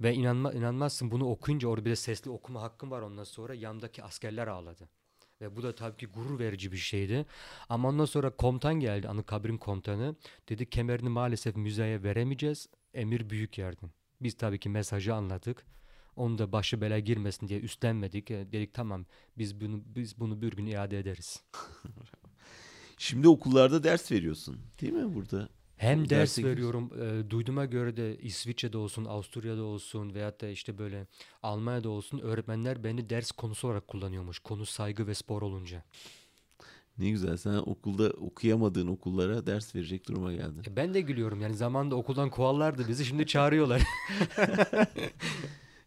Ve 0.00 0.14
inanma, 0.14 0.52
inanmazsın 0.52 1.10
bunu 1.10 1.30
okuyunca 1.30 1.68
orada 1.68 1.84
bir 1.84 1.90
de 1.90 1.96
sesli 1.96 2.30
okuma 2.30 2.62
hakkım 2.62 2.90
var 2.90 3.02
ondan 3.02 3.24
sonra 3.24 3.54
yandaki 3.54 4.04
askerler 4.04 4.46
ağladı. 4.46 4.88
Ve 5.40 5.56
bu 5.56 5.62
da 5.62 5.74
tabii 5.74 5.96
ki 5.96 6.06
gurur 6.06 6.38
verici 6.38 6.72
bir 6.72 6.76
şeydi. 6.76 7.26
Ama 7.68 7.88
ondan 7.88 8.04
sonra 8.04 8.30
komutan 8.30 8.74
geldi 8.74 9.08
Anıtkabir'in 9.08 9.58
komutanı. 9.58 10.16
Dedi 10.48 10.70
kemerini 10.70 11.08
maalesef 11.08 11.56
müzeye 11.56 12.02
veremeyeceğiz. 12.02 12.68
Emir 12.94 13.30
büyük 13.30 13.58
yerden. 13.58 13.90
Biz 14.20 14.34
tabii 14.36 14.58
ki 14.58 14.68
mesajı 14.68 15.14
anladık. 15.14 15.66
Onu 16.16 16.38
da 16.38 16.52
başı 16.52 16.80
bela 16.80 16.98
girmesin 16.98 17.48
diye 17.48 17.60
üstlenmedik. 17.60 18.30
E, 18.30 18.52
Dedik 18.52 18.74
tamam 18.74 19.06
biz 19.38 19.60
bunu 19.60 19.82
biz 19.86 20.20
bunu 20.20 20.42
bir 20.42 20.52
gün 20.52 20.66
iade 20.66 20.98
ederiz. 20.98 21.42
Şimdi 22.98 23.28
okullarda 23.28 23.84
ders 23.84 24.12
veriyorsun. 24.12 24.60
Değil 24.80 24.92
mi 24.92 25.14
burada? 25.14 25.48
Hem 25.76 26.10
ders 26.10 26.36
giriyorsun. 26.36 26.90
veriyorum. 26.90 26.90
e, 27.26 27.30
duyduğuma 27.30 27.64
göre 27.64 27.96
de 27.96 28.18
İsviçre'de 28.18 28.78
olsun, 28.78 29.04
Avusturya'da 29.04 29.62
olsun 29.62 30.14
veyahut 30.14 30.40
da 30.40 30.48
işte 30.48 30.78
böyle 30.78 31.06
Almanya'da 31.42 31.88
olsun 31.88 32.18
öğretmenler 32.18 32.84
beni 32.84 33.10
ders 33.10 33.30
konusu 33.30 33.68
olarak 33.68 33.88
kullanıyormuş. 33.88 34.38
Konu 34.38 34.66
saygı 34.66 35.06
ve 35.06 35.14
spor 35.14 35.42
olunca. 35.42 35.82
Ne 36.98 37.10
güzel. 37.10 37.36
Sen 37.36 37.54
okulda 37.54 38.10
okuyamadığın 38.10 38.86
okullara 38.86 39.46
ders 39.46 39.74
verecek 39.74 40.08
duruma 40.08 40.32
geldin. 40.32 40.62
E, 40.68 40.76
ben 40.76 40.94
de 40.94 41.00
gülüyorum 41.00 41.40
yani 41.40 41.56
zamanında 41.56 41.96
okuldan 41.96 42.30
kovarlardı 42.30 42.88
bizi 42.88 43.04
şimdi 43.04 43.26
çağırıyorlar. 43.26 43.82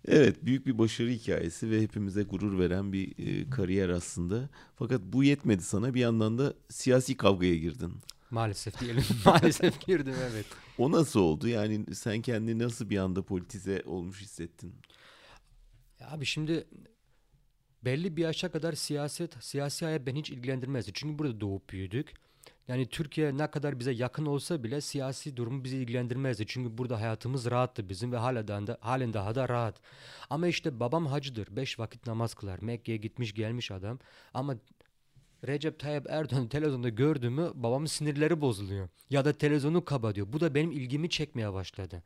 Evet, 0.08 0.45
büyük 0.45 0.65
bir 0.65 0.78
başarı 0.78 1.10
hikayesi 1.10 1.69
ve 1.71 1.82
hepimize 1.82 2.23
gurur 2.23 2.60
veren 2.60 2.93
bir 2.93 3.13
e, 3.17 3.49
kariyer 3.49 3.89
aslında. 3.89 4.49
Fakat 4.75 5.02
bu 5.04 5.23
yetmedi 5.23 5.63
sana. 5.63 5.93
Bir 5.93 5.99
yandan 5.99 6.38
da 6.38 6.54
siyasi 6.69 7.17
kavgaya 7.17 7.56
girdin. 7.56 7.93
Maalesef 8.31 8.79
diyelim. 8.79 9.03
Maalesef 9.25 9.81
girdim 9.81 10.15
evet. 10.31 10.45
O 10.77 10.91
nasıl 10.91 11.19
oldu? 11.19 11.47
Yani 11.47 11.95
sen 11.95 12.21
kendini 12.21 12.59
nasıl 12.59 12.89
bir 12.89 12.97
anda 12.97 13.21
politize 13.21 13.83
olmuş 13.85 14.21
hissettin? 14.21 14.75
Ya 15.99 16.11
Abi 16.11 16.25
şimdi 16.25 16.67
belli 17.85 18.17
bir 18.17 18.21
yaşa 18.21 18.51
kadar 18.51 18.73
siyaset, 18.73 19.43
siyasi 19.43 19.85
hayat 19.85 20.05
beni 20.05 20.19
hiç 20.19 20.29
ilgilendirmezdi. 20.29 20.91
Çünkü 20.93 21.19
burada 21.19 21.41
doğup 21.41 21.69
büyüdük. 21.69 22.13
Yani 22.67 22.89
Türkiye 22.89 23.37
ne 23.37 23.51
kadar 23.51 23.79
bize 23.79 23.91
yakın 23.91 24.25
olsa 24.25 24.63
bile 24.63 24.81
siyasi 24.81 25.37
durum 25.37 25.63
bizi 25.63 25.77
ilgilendirmezdi. 25.77 26.45
Çünkü 26.47 26.77
burada 26.77 27.01
hayatımız 27.01 27.51
rahattı 27.51 27.89
bizim 27.89 28.11
ve 28.11 28.17
hala 28.17 28.47
da, 28.47 28.77
halen 28.81 29.13
daha 29.13 29.35
da 29.35 29.49
rahat. 29.49 29.81
Ama 30.29 30.47
işte 30.47 30.79
babam 30.79 31.05
hacıdır. 31.05 31.55
Beş 31.55 31.79
vakit 31.79 32.07
namaz 32.07 32.33
kılar. 32.33 32.59
Mekke'ye 32.61 32.97
gitmiş 32.97 33.33
gelmiş 33.33 33.71
adam. 33.71 33.99
Ama 34.33 34.55
Recep 35.47 35.80
Tayyip 35.80 36.06
Erdoğan 36.10 36.47
televizyonda 36.49 36.89
gördü 36.89 37.30
mü 37.30 37.52
babamın 37.54 37.86
sinirleri 37.86 38.41
bozuluyor. 38.41 38.89
Ya 39.10 39.25
da 39.25 39.34
televizyonu 39.34 39.86
kapatıyor. 39.86 40.28
Bu 40.34 40.39
da 40.39 40.56
benim 40.56 40.71
ilgimi 40.71 41.10
çekmeye 41.10 41.54
başladı. 41.54 42.04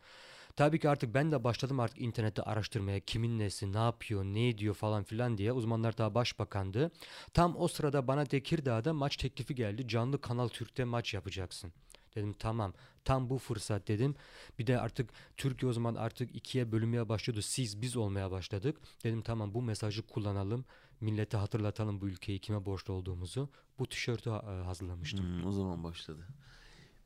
Tabii 0.56 0.80
ki 0.80 0.89
artık 0.89 1.13
ben 1.13 1.32
de 1.32 1.43
başladım 1.43 1.80
artık 1.80 2.02
internette 2.02 2.41
araştırmaya 2.41 3.00
kimin 3.00 3.39
nesi, 3.39 3.74
ne 3.74 3.78
yapıyor, 3.78 4.24
ne 4.24 4.50
ediyor 4.50 4.76
falan 4.76 5.04
filan 5.04 5.38
diye. 5.38 5.52
Uzmanlar 5.52 5.98
daha 5.98 6.15
başbakandı. 6.15 6.91
Tam 7.34 7.56
o 7.58 7.67
sırada 7.67 8.08
bana 8.08 8.26
Tekirdağ'da 8.26 8.93
maç 8.93 9.17
teklifi 9.17 9.56
geldi. 9.56 9.88
Canlı 9.88 10.22
Kanal 10.22 10.48
Türk'te 10.48 10.84
maç 10.84 11.13
yapacaksın. 11.13 11.74
Dedim 12.15 12.34
tamam 12.34 12.74
tam 13.06 13.30
bu 13.30 13.38
fırsat 13.38 13.88
dedim. 13.88 14.15
Bir 14.60 14.67
de 14.67 14.80
artık 14.80 15.10
Türkiye 15.38 15.69
o 15.69 15.74
zaman 15.74 15.96
artık 15.96 16.36
ikiye 16.36 16.72
bölünmeye 16.72 17.10
başladı. 17.10 17.41
Siz 17.41 17.82
biz 17.82 17.98
olmaya 17.98 18.32
başladık. 18.32 18.78
Dedim 19.04 19.22
tamam 19.22 19.54
bu 19.54 19.62
mesajı 19.62 20.02
kullanalım. 20.08 20.65
Millete 21.04 21.38
hatırlatalım 21.38 22.02
bu 22.02 22.08
ülkeyi 22.08 22.39
kime 22.39 22.66
borçlu 22.66 22.94
olduğumuzu. 22.94 23.50
Bu 23.80 23.88
tişörtü 23.88 24.30
ha- 24.30 24.66
hazırlamıştım. 24.66 25.26
Hmm, 25.26 25.46
o 25.48 25.52
zaman 25.52 25.84
başladı. 25.84 26.28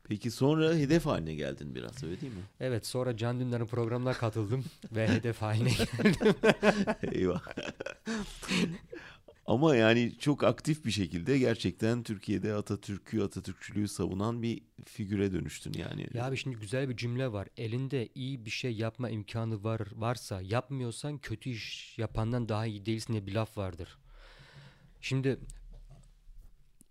Peki 0.04 0.32
sonra 0.32 0.74
hedef 0.74 1.06
haline 1.06 1.34
geldin 1.36 1.76
biraz 1.76 2.04
öyle 2.04 2.22
değil 2.22 2.34
mi? 2.34 2.42
Evet 2.60 2.86
sonra 2.88 3.18
Can 3.18 3.40
Dündar'ın 3.40 3.66
programına 3.66 4.14
katıldım 4.14 4.66
ve 4.92 5.08
hedef 5.08 5.42
haline 5.42 5.70
geldim. 6.04 6.36
Eyvah. 7.12 7.42
Ama 9.48 9.76
yani 9.76 10.18
çok 10.20 10.44
aktif 10.44 10.86
bir 10.86 10.92
şekilde 10.92 11.40
gerçekten 11.40 12.04
Türkiye'de 12.04 12.54
Atatürk'ü, 12.54 13.22
Atatürkçülüğü 13.22 13.88
savunan 13.88 14.42
bir 14.42 14.62
figüre 14.86 15.34
dönüştün 15.34 15.74
yani. 15.74 16.08
Ya 16.14 16.26
abi 16.26 16.38
şimdi 16.38 16.56
güzel 16.56 16.90
bir 16.90 16.98
cümle 16.98 17.32
var. 17.32 17.48
Elinde 17.58 18.10
iyi 18.16 18.46
bir 18.46 18.52
şey 18.52 18.72
yapma 18.72 19.10
imkanı 19.10 19.64
var 19.64 19.82
varsa 19.96 20.42
yapmıyorsan 20.42 21.18
kötü 21.18 21.50
iş 21.50 21.98
yapandan 21.98 22.50
daha 22.50 22.66
iyi 22.66 22.86
değilsin 22.86 23.14
diye 23.14 23.28
bir 23.28 23.34
laf 23.34 23.58
vardır. 23.58 23.98
Şimdi 25.02 25.40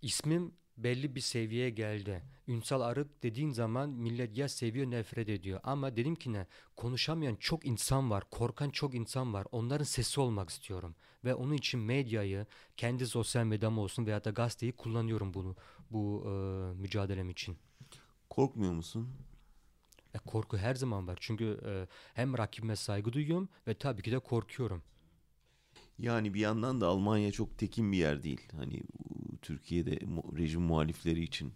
ismim 0.02 0.54
belli 0.76 1.14
bir 1.14 1.20
seviyeye 1.20 1.70
geldi. 1.70 2.22
Ünsal 2.48 2.80
Arık 2.80 3.22
dediğin 3.22 3.50
zaman 3.50 3.90
millet 3.90 4.38
ya 4.38 4.48
seviyor 4.48 4.90
nefret 4.90 5.28
ediyor. 5.28 5.60
Ama 5.62 5.96
dedim 5.96 6.14
ki 6.14 6.32
ne 6.32 6.46
konuşamayan 6.76 7.36
çok 7.36 7.66
insan 7.66 8.10
var. 8.10 8.24
Korkan 8.30 8.70
çok 8.70 8.94
insan 8.94 9.34
var. 9.34 9.46
Onların 9.52 9.84
sesi 9.84 10.20
olmak 10.20 10.50
istiyorum. 10.50 10.94
Ve 11.24 11.34
onun 11.34 11.54
için 11.54 11.80
medyayı 11.80 12.46
kendi 12.76 13.06
sosyal 13.06 13.44
medyam 13.44 13.78
olsun 13.78 14.06
veya 14.06 14.24
da 14.24 14.30
gazeteyi 14.30 14.72
kullanıyorum 14.72 15.34
bunu 15.34 15.56
bu 15.90 16.24
e, 16.26 16.30
mücadelem 16.80 17.30
için. 17.30 17.58
Korkmuyor 18.30 18.72
musun? 18.72 19.08
E, 20.14 20.18
korku 20.18 20.58
her 20.58 20.74
zaman 20.74 21.08
var. 21.08 21.18
Çünkü 21.20 21.60
e, 21.66 21.86
hem 22.14 22.38
rakibime 22.38 22.76
saygı 22.76 23.12
duyuyorum 23.12 23.48
ve 23.66 23.74
tabii 23.74 24.02
ki 24.02 24.12
de 24.12 24.18
korkuyorum. 24.18 24.82
Yani 25.98 26.34
bir 26.34 26.40
yandan 26.40 26.80
da 26.80 26.86
Almanya 26.86 27.32
çok 27.32 27.58
tekin 27.58 27.92
bir 27.92 27.96
yer 27.96 28.22
değil. 28.22 28.48
Hani 28.56 28.82
Türkiye'de 29.42 29.98
rejim 30.38 30.62
muhalifleri 30.62 31.22
için 31.22 31.52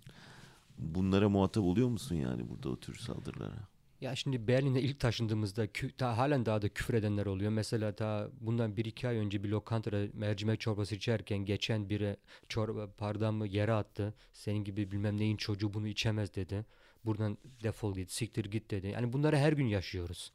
bunlara 0.79 1.29
muhatap 1.29 1.65
oluyor 1.65 1.89
musun 1.89 2.15
yani 2.15 2.49
burada 2.49 2.69
o 2.69 2.77
tür 2.77 2.95
saldırılara? 2.95 3.69
Ya 4.01 4.17
şimdi 4.17 4.49
Berlin'e 4.49 4.81
ilk 4.81 5.01
taşındığımızda 5.01 5.67
ta, 5.99 6.19
halen 6.19 6.47
daha 6.47 6.63
da 6.63 6.69
küfür 6.69 6.95
edenler 6.95 7.27
oluyor. 7.27 7.51
Mesela 7.51 7.93
ta 7.93 8.31
bundan 8.41 8.77
bir 8.77 8.85
iki 8.85 9.09
ay 9.09 9.17
önce 9.17 9.45
bir 9.45 9.49
lokantada 9.49 10.07
mercimek 10.15 10.61
çorbası 10.61 10.95
içerken 10.95 11.39
geçen 11.39 11.91
biri 11.91 12.17
çorba 12.49 12.91
bardağımı 13.01 13.47
yere 13.47 13.73
attı. 13.73 14.15
Senin 14.33 14.65
gibi 14.65 14.91
bilmem 14.93 15.19
neyin 15.19 15.37
çocuğu 15.37 15.75
bunu 15.75 15.89
içemez 15.89 16.35
dedi. 16.35 16.67
Buradan 17.05 17.39
defol 17.63 17.95
git, 17.95 18.11
siktir 18.11 18.45
git 18.45 18.71
dedi. 18.71 18.87
Yani 18.87 19.13
bunları 19.13 19.37
her 19.37 19.53
gün 19.53 19.67
yaşıyoruz. 19.67 20.33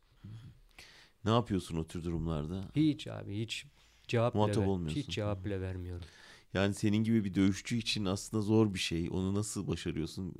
Ne 1.25 1.31
yapıyorsun 1.31 1.77
o 1.77 1.87
tür 1.87 2.03
durumlarda? 2.03 2.69
Hiç 2.75 3.07
abi 3.07 3.39
hiç 3.39 3.65
cevap 4.07 4.33
bile 4.33 4.39
Muhatap 4.39 4.57
ver- 4.57 4.67
olmuyorsun. 4.67 5.01
hiç 5.01 5.09
cevap 5.09 5.45
bile 5.45 5.61
vermiyorum. 5.61 6.05
Yani 6.53 6.73
senin 6.73 7.03
gibi 7.03 7.23
bir 7.23 7.35
dövüşçü 7.35 7.75
için 7.75 8.05
aslında 8.05 8.41
zor 8.41 8.73
bir 8.73 8.79
şey. 8.79 9.09
Onu 9.11 9.33
nasıl 9.35 9.67
başarıyorsun? 9.67 10.35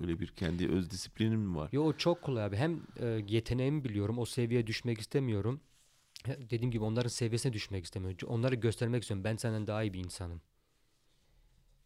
Öyle 0.00 0.20
bir 0.20 0.26
kendi 0.26 0.68
öz 0.68 0.90
disiplinin 0.90 1.38
mi 1.38 1.56
var? 1.56 1.70
Yo 1.72 1.92
çok 1.96 2.22
kolay 2.22 2.44
abi. 2.44 2.56
Hem 2.56 2.80
e, 3.00 3.06
yeteneğimi 3.28 3.84
biliyorum. 3.84 4.18
O 4.18 4.24
seviyeye 4.24 4.66
düşmek 4.66 5.00
istemiyorum. 5.00 5.60
Dediğim 6.26 6.70
gibi 6.70 6.84
onların 6.84 7.08
seviyesine 7.08 7.52
düşmek 7.52 7.84
istemiyorum. 7.84 8.28
Onları 8.28 8.54
göstermek 8.54 9.02
istiyorum. 9.02 9.24
Ben 9.24 9.36
senden 9.36 9.66
daha 9.66 9.82
iyi 9.82 9.92
bir 9.92 10.00
insanım. 10.04 10.40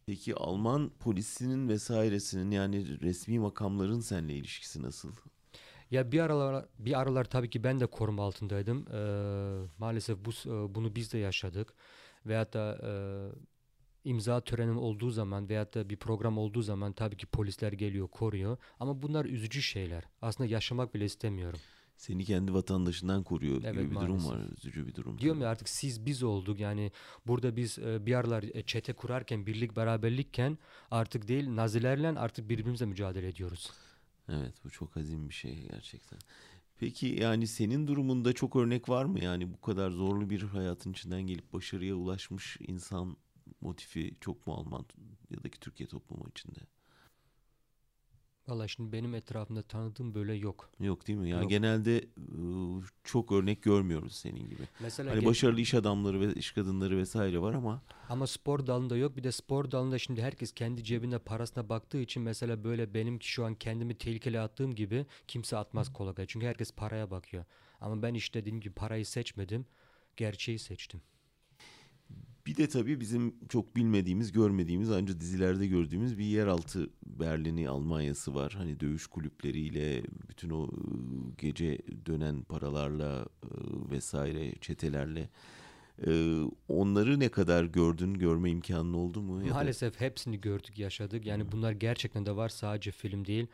Peki 0.07 0.35
Alman 0.35 0.90
polisinin 1.00 1.68
vesairesinin 1.68 2.50
yani 2.50 3.00
resmi 3.00 3.38
makamların 3.38 4.00
seninle 4.00 4.35
ilişkisi 4.35 4.83
nasıl? 4.83 5.12
Ya 5.92 6.12
bir 6.12 6.20
aralar 6.20 6.64
bir 6.78 7.00
aralar 7.00 7.24
tabii 7.24 7.50
ki 7.50 7.64
ben 7.64 7.81
de 7.81 7.87
koruma 7.87 8.22
altındaydım. 8.22 8.87
Ee, 8.92 9.68
maalesef 9.78 10.18
bu 10.24 10.31
e, 10.31 10.74
bunu 10.74 10.94
biz 10.94 11.12
de 11.12 11.18
yaşadık. 11.18 11.74
Veyahut 12.26 12.52
da 12.52 12.78
e, 12.85 12.90
imza 14.05 14.40
törenim 14.40 14.78
olduğu 14.78 15.11
zaman 15.11 15.48
veyahut 15.48 15.74
da 15.74 15.90
bir 15.90 15.96
program 15.96 16.38
olduğu 16.38 16.62
zaman 16.62 16.92
tabii 16.92 17.16
ki 17.16 17.26
polisler 17.26 17.72
geliyor, 17.72 18.09
koruyor. 18.09 18.57
Ama 18.81 19.02
bunlar 19.02 19.24
üzücü 19.24 19.62
şeyler. 19.62 20.05
Aslında 20.22 20.50
yaşamak 20.50 20.94
bile 20.94 21.05
istemiyorum. 21.05 21.61
Seni 21.96 22.24
kendi 22.24 22.55
vatandaşından 22.55 23.22
koruyor 23.22 23.57
gibi 23.57 23.66
Evet, 23.66 23.90
bir 23.90 23.94
durum 23.94 24.09
maalesef. 24.09 24.31
var. 24.31 24.40
Üzücü 24.57 24.87
bir 24.87 24.94
durum. 24.94 25.18
Diyorum 25.18 25.40
ya 25.42 25.48
artık 25.48 25.68
siz 25.68 26.07
biz 26.07 26.22
olduk 26.22 26.61
yani 26.61 26.92
burada 27.26 27.57
biz 27.57 27.78
e, 27.78 28.07
bir 28.07 28.14
aralar 28.14 28.42
e, 28.55 28.62
çete 28.62 28.92
kurarken 28.92 29.46
birlik 29.46 29.76
beraberlikken 29.76 30.59
artık 30.90 31.28
değil 31.28 31.57
nazilerle 31.57 32.09
artık 32.09 32.48
birbirimizle 32.48 32.87
mücadele 32.87 33.28
ediyoruz. 33.28 33.70
Evet 34.28 34.54
bu 34.64 34.70
çok 34.70 34.96
hazin 34.96 35.28
bir 35.28 35.35
şey 35.35 35.68
gerçekten. 35.70 36.18
Peki 36.78 37.06
yani 37.06 37.46
senin 37.46 37.87
durumunda 37.87 38.32
çok 38.32 38.56
örnek 38.56 38.88
var 38.88 39.04
mı? 39.04 39.24
Yani 39.24 39.52
bu 39.52 39.61
kadar 39.61 39.90
zorlu 39.90 40.30
bir 40.30 40.42
hayatın 40.42 40.92
içinden 40.92 41.22
gelip 41.22 41.52
başarıya 41.52 41.94
ulaşmış 41.94 42.56
insan 42.61 43.16
motifi 43.61 44.16
çok 44.20 44.46
mu 44.46 44.54
Alman 44.54 44.87
ya 45.30 45.42
da 45.42 45.48
ki 45.48 45.61
Türkiye 45.61 45.88
toplumu 45.88 46.28
içinde? 46.30 46.61
Valla 48.48 48.68
şimdi 48.68 48.92
benim 48.92 49.14
etrafımda 49.14 49.62
tanıdığım 49.62 50.14
böyle 50.14 50.35
yok. 50.35 50.70
Yok 50.81 51.07
değil 51.07 51.18
mi? 51.18 51.31
Yani 51.31 51.42
Yok. 51.42 51.50
genelde 51.50 52.05
çok 53.05 53.33
örnek 53.33 53.62
görmüyoruz 53.62 54.14
senin 54.14 54.48
gibi. 54.48 54.62
Mesela 54.81 55.11
Hani 55.11 55.24
başarılı 55.24 55.61
iş 55.61 55.74
adamları 55.74 56.20
ve 56.20 56.35
iş 56.35 56.52
kadınları 56.52 56.96
vesaire 56.96 57.40
var 57.40 57.55
ama 57.55 57.83
ama 58.09 58.26
spor 58.26 58.66
dalında 58.66 58.96
yok. 58.96 59.16
Bir 59.16 59.24
de 59.24 59.33
spor 59.33 59.70
dalında 59.70 59.98
şimdi 59.98 60.22
herkes 60.22 60.52
kendi 60.52 60.85
cebine 60.85 61.18
parasına 61.18 61.68
baktığı 61.68 62.00
için 62.00 62.22
mesela 62.22 62.64
böyle 62.64 62.94
benim 62.94 63.22
şu 63.22 63.44
an 63.44 63.55
kendimi 63.55 63.94
tehlikeli 63.94 64.40
attığım 64.40 64.74
gibi 64.74 65.07
kimse 65.28 65.57
atmaz 65.57 65.92
kolay. 65.92 66.14
Çünkü 66.26 66.46
herkes 66.46 66.72
paraya 66.72 67.11
bakıyor. 67.11 67.44
Ama 67.81 68.02
ben 68.02 68.14
işte 68.14 68.40
dediğim 68.40 68.61
gibi 68.61 68.74
parayı 68.74 69.07
seçmedim. 69.07 69.66
Gerçeği 70.16 70.59
seçtim. 70.59 71.00
Bir 72.53 72.57
de 72.57 72.69
tabii 72.69 73.01
bizim 73.01 73.35
çok 73.49 73.77
bilmediğimiz, 73.77 74.33
görmediğimiz 74.33 74.91
ancak 74.91 75.21
dizilerde 75.21 75.67
gördüğümüz 75.67 76.19
bir 76.19 76.25
yeraltı 76.25 76.91
Berlin'i, 77.07 77.69
Almanya'sı 77.69 78.35
var. 78.35 78.55
Hani 78.57 78.81
dövüş 78.81 79.07
kulüpleriyle, 79.07 80.03
bütün 80.29 80.51
o 80.51 80.62
ıı, 80.62 80.71
gece 81.38 81.79
dönen 82.07 82.43
paralarla 82.43 83.19
ıı, 83.19 83.91
vesaire 83.91 84.55
çetelerle 84.61 85.29
Ee, 86.07 86.41
onları 86.69 87.21
ne 87.21 87.29
kadar 87.29 87.65
gördün, 87.65 88.15
görme 88.15 88.51
imkanın 88.51 88.95
oldu 88.95 89.23
mu? 89.23 89.41
Maalesef 89.51 90.01
hepsini 90.01 90.41
gördük, 90.41 90.79
yaşadık. 90.79 91.27
Yani 91.27 91.53
bunlar 91.53 91.73
gerçekten 91.73 92.27
de 92.27 92.37
var, 92.37 92.49
sadece 92.49 92.91
film 92.91 93.25
değil. 93.25 93.47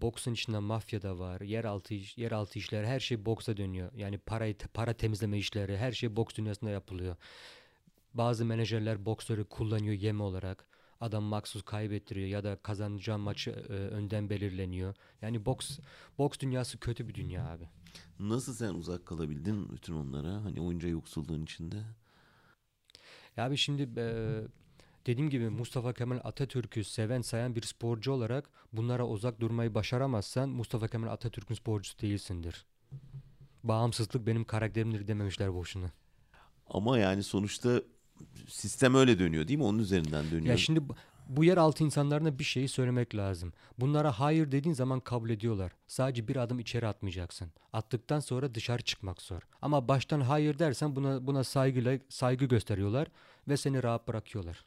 Boksun 0.00 0.32
içinde 0.32 0.58
mafya 0.58 1.02
da 1.02 1.18
var, 1.18 1.40
yeraltı 1.40 1.94
iş, 1.94 2.18
yeraltı 2.18 2.58
işler, 2.58 2.84
her 2.84 3.00
şey 3.00 3.26
boksa 3.26 3.56
dönüyor. 3.56 3.92
Yani 3.96 4.18
parayı 4.18 4.56
para 4.74 4.92
temizleme 4.92 5.38
işleri, 5.38 5.76
her 5.76 5.92
şey 5.92 6.16
boks 6.16 6.34
dünyasında 6.34 6.70
yapılıyor. 6.70 7.16
Bazı 8.16 8.44
menajerler 8.44 9.06
boksörü 9.06 9.44
kullanıyor 9.44 9.94
yem 9.94 10.20
olarak. 10.20 10.68
Adam 11.00 11.24
maksuz 11.24 11.62
kaybettiriyor 11.62 12.28
ya 12.28 12.44
da 12.44 12.56
kazanacağı 12.56 13.18
maçı 13.18 13.50
e, 13.50 13.72
önden 13.72 14.30
belirleniyor. 14.30 14.94
Yani 15.22 15.46
boks 15.46 15.78
boks 16.18 16.38
dünyası 16.38 16.78
kötü 16.78 17.08
bir 17.08 17.14
dünya 17.14 17.48
abi. 17.48 17.68
Nasıl 18.18 18.54
sen 18.54 18.74
uzak 18.74 19.06
kalabildin 19.06 19.72
bütün 19.72 19.94
onlara? 19.94 20.44
Hani 20.44 20.60
oyunca 20.60 20.88
yoksulluğun 20.88 21.42
içinde. 21.42 21.76
Ya 23.36 23.44
abi 23.46 23.56
şimdi 23.56 23.82
e, 23.96 24.06
dediğim 25.06 25.30
gibi 25.30 25.48
Mustafa 25.48 25.92
Kemal 25.92 26.20
Atatürk'ü 26.24 26.84
seven 26.84 27.20
sayan 27.20 27.54
bir 27.54 27.62
sporcu 27.62 28.12
olarak 28.12 28.50
bunlara 28.72 29.06
uzak 29.06 29.40
durmayı 29.40 29.74
başaramazsan 29.74 30.48
Mustafa 30.48 30.88
Kemal 30.88 31.08
Atatürk'ün 31.08 31.54
sporcusu 31.54 31.98
değilsindir. 31.98 32.66
Bağımsızlık 33.64 34.26
benim 34.26 34.44
karakterimdir 34.44 35.06
dememişler 35.06 35.54
boşuna. 35.54 35.90
Ama 36.66 36.98
yani 36.98 37.22
sonuçta 37.22 37.82
sistem 38.48 38.94
öyle 38.94 39.18
dönüyor 39.18 39.48
değil 39.48 39.58
mi? 39.58 39.64
Onun 39.64 39.78
üzerinden 39.78 40.24
dönüyor. 40.30 40.46
Ya 40.46 40.56
şimdi 40.56 40.80
bu- 41.28 41.44
yeraltı 41.44 41.84
insanlarına 41.84 42.38
bir 42.38 42.44
şeyi 42.44 42.68
söylemek 42.68 43.14
lazım. 43.14 43.52
Bunlara 43.78 44.20
hayır 44.20 44.52
dediğin 44.52 44.74
zaman 44.74 45.00
kabul 45.00 45.30
ediyorlar. 45.30 45.72
Sadece 45.86 46.28
bir 46.28 46.36
adım 46.36 46.58
içeri 46.58 46.86
atmayacaksın. 46.86 47.52
Attıktan 47.72 48.20
sonra 48.20 48.54
dışarı 48.54 48.82
çıkmak 48.82 49.22
zor. 49.22 49.42
Ama 49.62 49.88
baştan 49.88 50.20
hayır 50.20 50.58
dersen 50.58 50.96
buna 50.96 51.26
buna 51.26 51.44
saygıyla 51.44 51.98
saygı 52.08 52.44
gösteriyorlar 52.44 53.08
ve 53.48 53.56
seni 53.56 53.82
rahat 53.82 54.08
bırakıyorlar. 54.08 54.64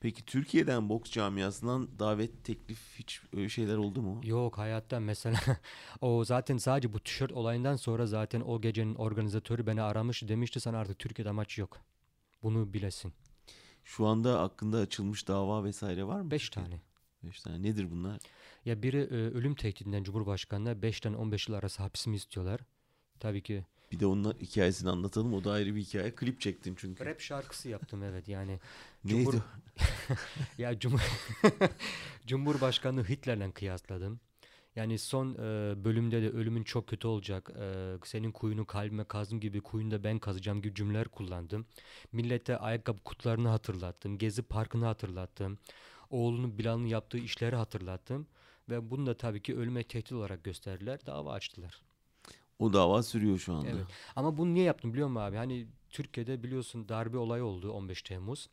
Peki 0.00 0.24
Türkiye'den 0.24 0.88
boks 0.88 1.10
camiasından 1.10 1.98
davet, 1.98 2.44
teklif 2.44 2.78
hiç 2.98 3.20
öyle 3.36 3.48
şeyler 3.48 3.76
oldu 3.76 4.02
mu? 4.02 4.20
Yok 4.24 4.58
hayatta 4.58 5.00
mesela 5.00 5.40
o 6.00 6.24
zaten 6.24 6.56
sadece 6.56 6.92
bu 6.92 7.00
tişört 7.00 7.32
olayından 7.32 7.76
sonra 7.76 8.06
zaten 8.06 8.40
o 8.40 8.60
gecenin 8.60 8.94
organizatörü 8.94 9.66
beni 9.66 9.82
aramış 9.82 10.28
demişti 10.28 10.60
sana 10.60 10.78
artık 10.78 10.98
Türkiye'de 10.98 11.30
maç 11.30 11.58
yok. 11.58 11.80
Bunu 12.44 12.72
bilesin. 12.72 13.12
Şu 13.84 14.06
anda 14.06 14.40
hakkında 14.40 14.78
açılmış 14.78 15.28
dava 15.28 15.64
vesaire 15.64 16.04
var 16.04 16.20
mı? 16.20 16.30
Beş 16.30 16.44
Türkiye'de? 16.50 16.70
tane. 16.70 16.80
Beş 17.22 17.40
tane. 17.42 17.62
Nedir 17.62 17.90
bunlar? 17.90 18.18
Ya 18.64 18.82
biri 18.82 18.96
e, 18.98 19.14
ölüm 19.14 19.54
tehdidinden 19.54 20.02
Cumhurbaşkanı'na 20.04 20.72
5'ten 20.72 21.14
15 21.14 21.48
yıl 21.48 21.54
arası 21.56 21.82
hapsimi 21.82 22.16
istiyorlar. 22.16 22.60
Tabii 23.20 23.42
ki. 23.42 23.64
Bir 23.92 24.00
de 24.00 24.06
onun 24.06 24.34
hikayesini 24.40 24.90
anlatalım. 24.90 25.34
O 25.34 25.44
da 25.44 25.52
ayrı 25.52 25.74
bir 25.74 25.80
hikaye. 25.80 26.14
Klip 26.14 26.40
çektin 26.40 26.74
çünkü. 26.78 27.06
Rap 27.06 27.20
şarkısı 27.20 27.68
yaptım 27.68 28.02
evet 28.02 28.28
yani. 28.28 28.60
Neydi? 29.04 29.24
Cumhur- 29.30 29.40
ya 30.58 30.78
Cumhur 30.78 31.00
Cumhurbaşkanı 32.26 33.08
Hitler'le 33.08 33.50
kıyasladım. 33.52 34.20
Yani 34.76 34.98
son 34.98 35.34
e, 35.34 35.74
bölümde 35.84 36.22
de 36.22 36.30
ölümün 36.30 36.62
çok 36.62 36.86
kötü 36.86 37.06
olacak. 37.06 37.50
e, 37.60 37.94
senin 38.04 38.32
kuyunu 38.32 38.66
kalbime 38.66 39.04
kazdım 39.04 39.40
gibi 39.40 39.60
kuyunu 39.60 39.90
da 39.90 40.04
ben 40.04 40.18
kazacağım 40.18 40.62
gibi 40.62 40.74
cümleler 40.74 41.08
kullandım. 41.08 41.66
Millete 42.12 42.56
ayakkabı 42.58 42.98
kutularını 43.02 43.48
hatırlattım. 43.48 44.18
Gezi 44.18 44.42
Parkı'nı 44.42 44.84
hatırlattım. 44.84 45.58
Oğlunun 46.10 46.58
Bilal'ın 46.58 46.86
yaptığı 46.86 47.18
işleri 47.18 47.56
hatırlattım. 47.56 48.26
Ve 48.68 48.90
bunu 48.90 49.06
da 49.06 49.16
tabii 49.16 49.42
ki 49.42 49.56
ölüme 49.56 49.82
tehdit 49.84 50.12
olarak 50.12 50.44
gösterdiler. 50.44 51.06
Dava 51.06 51.32
açtılar. 51.32 51.82
O 52.58 52.72
dava 52.72 53.02
sürüyor 53.02 53.38
şu 53.38 53.54
anda. 53.54 53.68
Evet. 53.70 53.86
Ama 54.16 54.36
bunu 54.36 54.54
niye 54.54 54.64
yaptım 54.64 54.92
biliyor 54.92 55.08
musun 55.08 55.20
abi? 55.20 55.36
Hani 55.36 55.66
Türkiye'de 55.90 56.42
biliyorsun 56.42 56.88
darbe 56.88 57.18
olayı 57.18 57.44
oldu 57.44 57.72
15 57.72 58.02
Temmuz. 58.02 58.48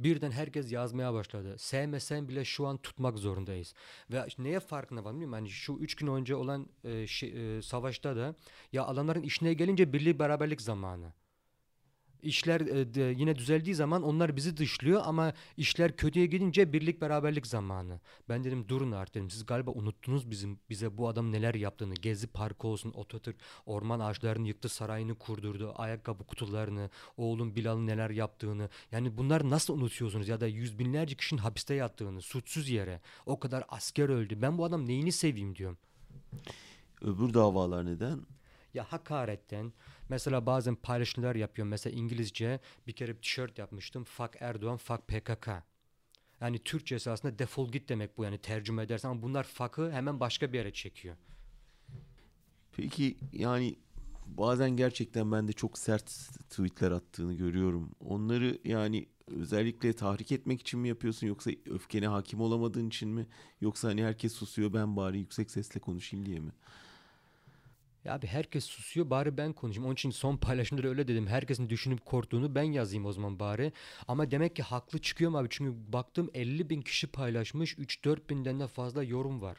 Birden 0.00 0.30
herkes 0.30 0.72
yazmaya 0.72 1.14
başladı. 1.14 1.54
Sevmesen 1.58 2.28
bile 2.28 2.44
şu 2.44 2.66
an 2.66 2.76
tutmak 2.76 3.18
zorundayız. 3.18 3.74
Ve 4.12 4.26
neye 4.38 4.60
farkına 4.60 5.04
var 5.04 5.14
biliyor 5.14 5.28
musun? 5.28 5.38
Hani 5.38 5.50
şu 5.50 5.72
üç 5.72 5.94
gün 5.94 6.06
önce 6.06 6.36
olan 6.36 6.68
e, 6.84 7.06
şey, 7.06 7.56
e, 7.58 7.62
savaşta 7.62 8.16
da 8.16 8.34
ya 8.72 8.86
adamların 8.86 9.22
işine 9.22 9.54
gelince 9.54 9.92
birlik 9.92 10.18
beraberlik 10.18 10.60
zamanı 10.62 11.12
işler 12.24 12.60
e, 12.60 13.14
yine 13.18 13.36
düzeldiği 13.36 13.74
zaman 13.74 14.02
onlar 14.02 14.36
bizi 14.36 14.56
dışlıyor 14.56 15.02
ama 15.04 15.32
işler 15.56 15.96
kötüye 15.96 16.26
gidince 16.26 16.72
birlik 16.72 17.00
beraberlik 17.00 17.46
zamanı. 17.46 18.00
Ben 18.28 18.44
dedim 18.44 18.68
durun 18.68 18.92
artık 18.92 19.14
dedim. 19.14 19.30
Siz 19.30 19.46
galiba 19.46 19.70
unuttunuz 19.70 20.30
bizim 20.30 20.58
bize 20.70 20.98
bu 20.98 21.08
adam 21.08 21.32
neler 21.32 21.54
yaptığını. 21.54 21.94
Gezi 21.94 22.26
Parkı 22.26 22.68
olsun, 22.68 22.94
Atatürk 23.00 23.36
orman 23.66 24.00
ağaçlarını 24.00 24.48
yıktı, 24.48 24.68
sarayını 24.68 25.14
kurdurdu, 25.14 25.72
ayakkabı 25.76 26.24
kutularını, 26.24 26.90
oğlum 27.16 27.56
Bilal'ın 27.56 27.86
neler 27.86 28.10
yaptığını. 28.10 28.68
Yani 28.92 29.16
bunlar 29.16 29.50
nasıl 29.50 29.78
unutuyorsunuz 29.78 30.28
ya 30.28 30.40
da 30.40 30.46
yüz 30.46 30.78
binlerce 30.78 31.14
kişinin 31.14 31.40
hapiste 31.40 31.74
yattığını, 31.74 32.22
suçsuz 32.22 32.68
yere. 32.68 33.00
O 33.26 33.40
kadar 33.40 33.64
asker 33.68 34.08
öldü. 34.08 34.42
Ben 34.42 34.58
bu 34.58 34.64
adam 34.64 34.86
neyini 34.86 35.12
seveyim 35.12 35.56
diyorum. 35.56 35.78
Öbür 37.02 37.34
davalar 37.34 37.86
neden? 37.86 38.20
Ya 38.74 38.84
hakaretten 38.84 39.72
mesela 40.08 40.46
bazen 40.46 40.74
paylaşımlar 40.74 41.34
yapıyorum. 41.34 41.70
Mesela 41.70 41.96
İngilizce 41.96 42.60
bir 42.86 42.92
kere 42.92 43.16
bir 43.16 43.22
tişört 43.22 43.58
yapmıştım. 43.58 44.04
Fuck 44.04 44.36
Erdoğan, 44.40 44.76
fuck 44.76 45.08
PKK. 45.08 45.48
Yani 46.40 46.58
Türkçesi 46.58 47.10
aslında 47.10 47.38
defol 47.38 47.72
git 47.72 47.88
demek 47.88 48.18
bu 48.18 48.24
yani 48.24 48.38
tercüme 48.38 48.82
edersen 48.82 49.08
ama 49.08 49.22
bunlar 49.22 49.44
fuck'ı 49.44 49.92
hemen 49.92 50.20
başka 50.20 50.52
bir 50.52 50.58
yere 50.58 50.72
çekiyor. 50.72 51.16
Peki 52.72 53.16
yani 53.32 53.76
bazen 54.26 54.70
gerçekten 54.70 55.32
ben 55.32 55.48
de 55.48 55.52
çok 55.52 55.78
sert 55.78 56.06
tweetler 56.50 56.90
attığını 56.90 57.34
görüyorum. 57.34 57.90
Onları 58.00 58.58
yani 58.64 59.06
özellikle 59.26 59.92
tahrik 59.92 60.32
etmek 60.32 60.60
için 60.60 60.80
mi 60.80 60.88
yapıyorsun 60.88 61.26
yoksa 61.26 61.50
öfkene 61.70 62.06
hakim 62.06 62.40
olamadığın 62.40 62.88
için 62.88 63.08
mi? 63.08 63.26
Yoksa 63.60 63.88
hani 63.88 64.04
herkes 64.04 64.32
susuyor 64.32 64.72
ben 64.72 64.96
bari 64.96 65.18
yüksek 65.18 65.50
sesle 65.50 65.80
konuşayım 65.80 66.26
diye 66.26 66.40
mi? 66.40 66.50
Ya 68.04 68.14
abi 68.14 68.26
herkes 68.26 68.64
susuyor 68.64 69.10
bari 69.10 69.36
ben 69.36 69.52
konuşayım. 69.52 69.86
Onun 69.86 69.94
için 69.94 70.10
son 70.10 70.36
paylaşımda 70.36 70.82
da 70.82 70.88
öyle 70.88 71.08
dedim. 71.08 71.26
Herkesin 71.26 71.68
düşünüp 71.68 72.04
korktuğunu 72.04 72.54
ben 72.54 72.62
yazayım 72.62 73.06
o 73.06 73.12
zaman 73.12 73.38
bari. 73.38 73.72
Ama 74.08 74.30
demek 74.30 74.56
ki 74.56 74.62
haklı 74.62 74.98
çıkıyorum 74.98 75.36
abi. 75.36 75.48
Çünkü 75.50 75.92
baktım 75.92 76.30
50 76.34 76.70
bin 76.70 76.82
kişi 76.82 77.06
paylaşmış. 77.06 77.74
3-4 77.74 78.28
binden 78.30 78.60
de 78.60 78.66
fazla 78.66 79.02
yorum 79.02 79.42
var. 79.42 79.56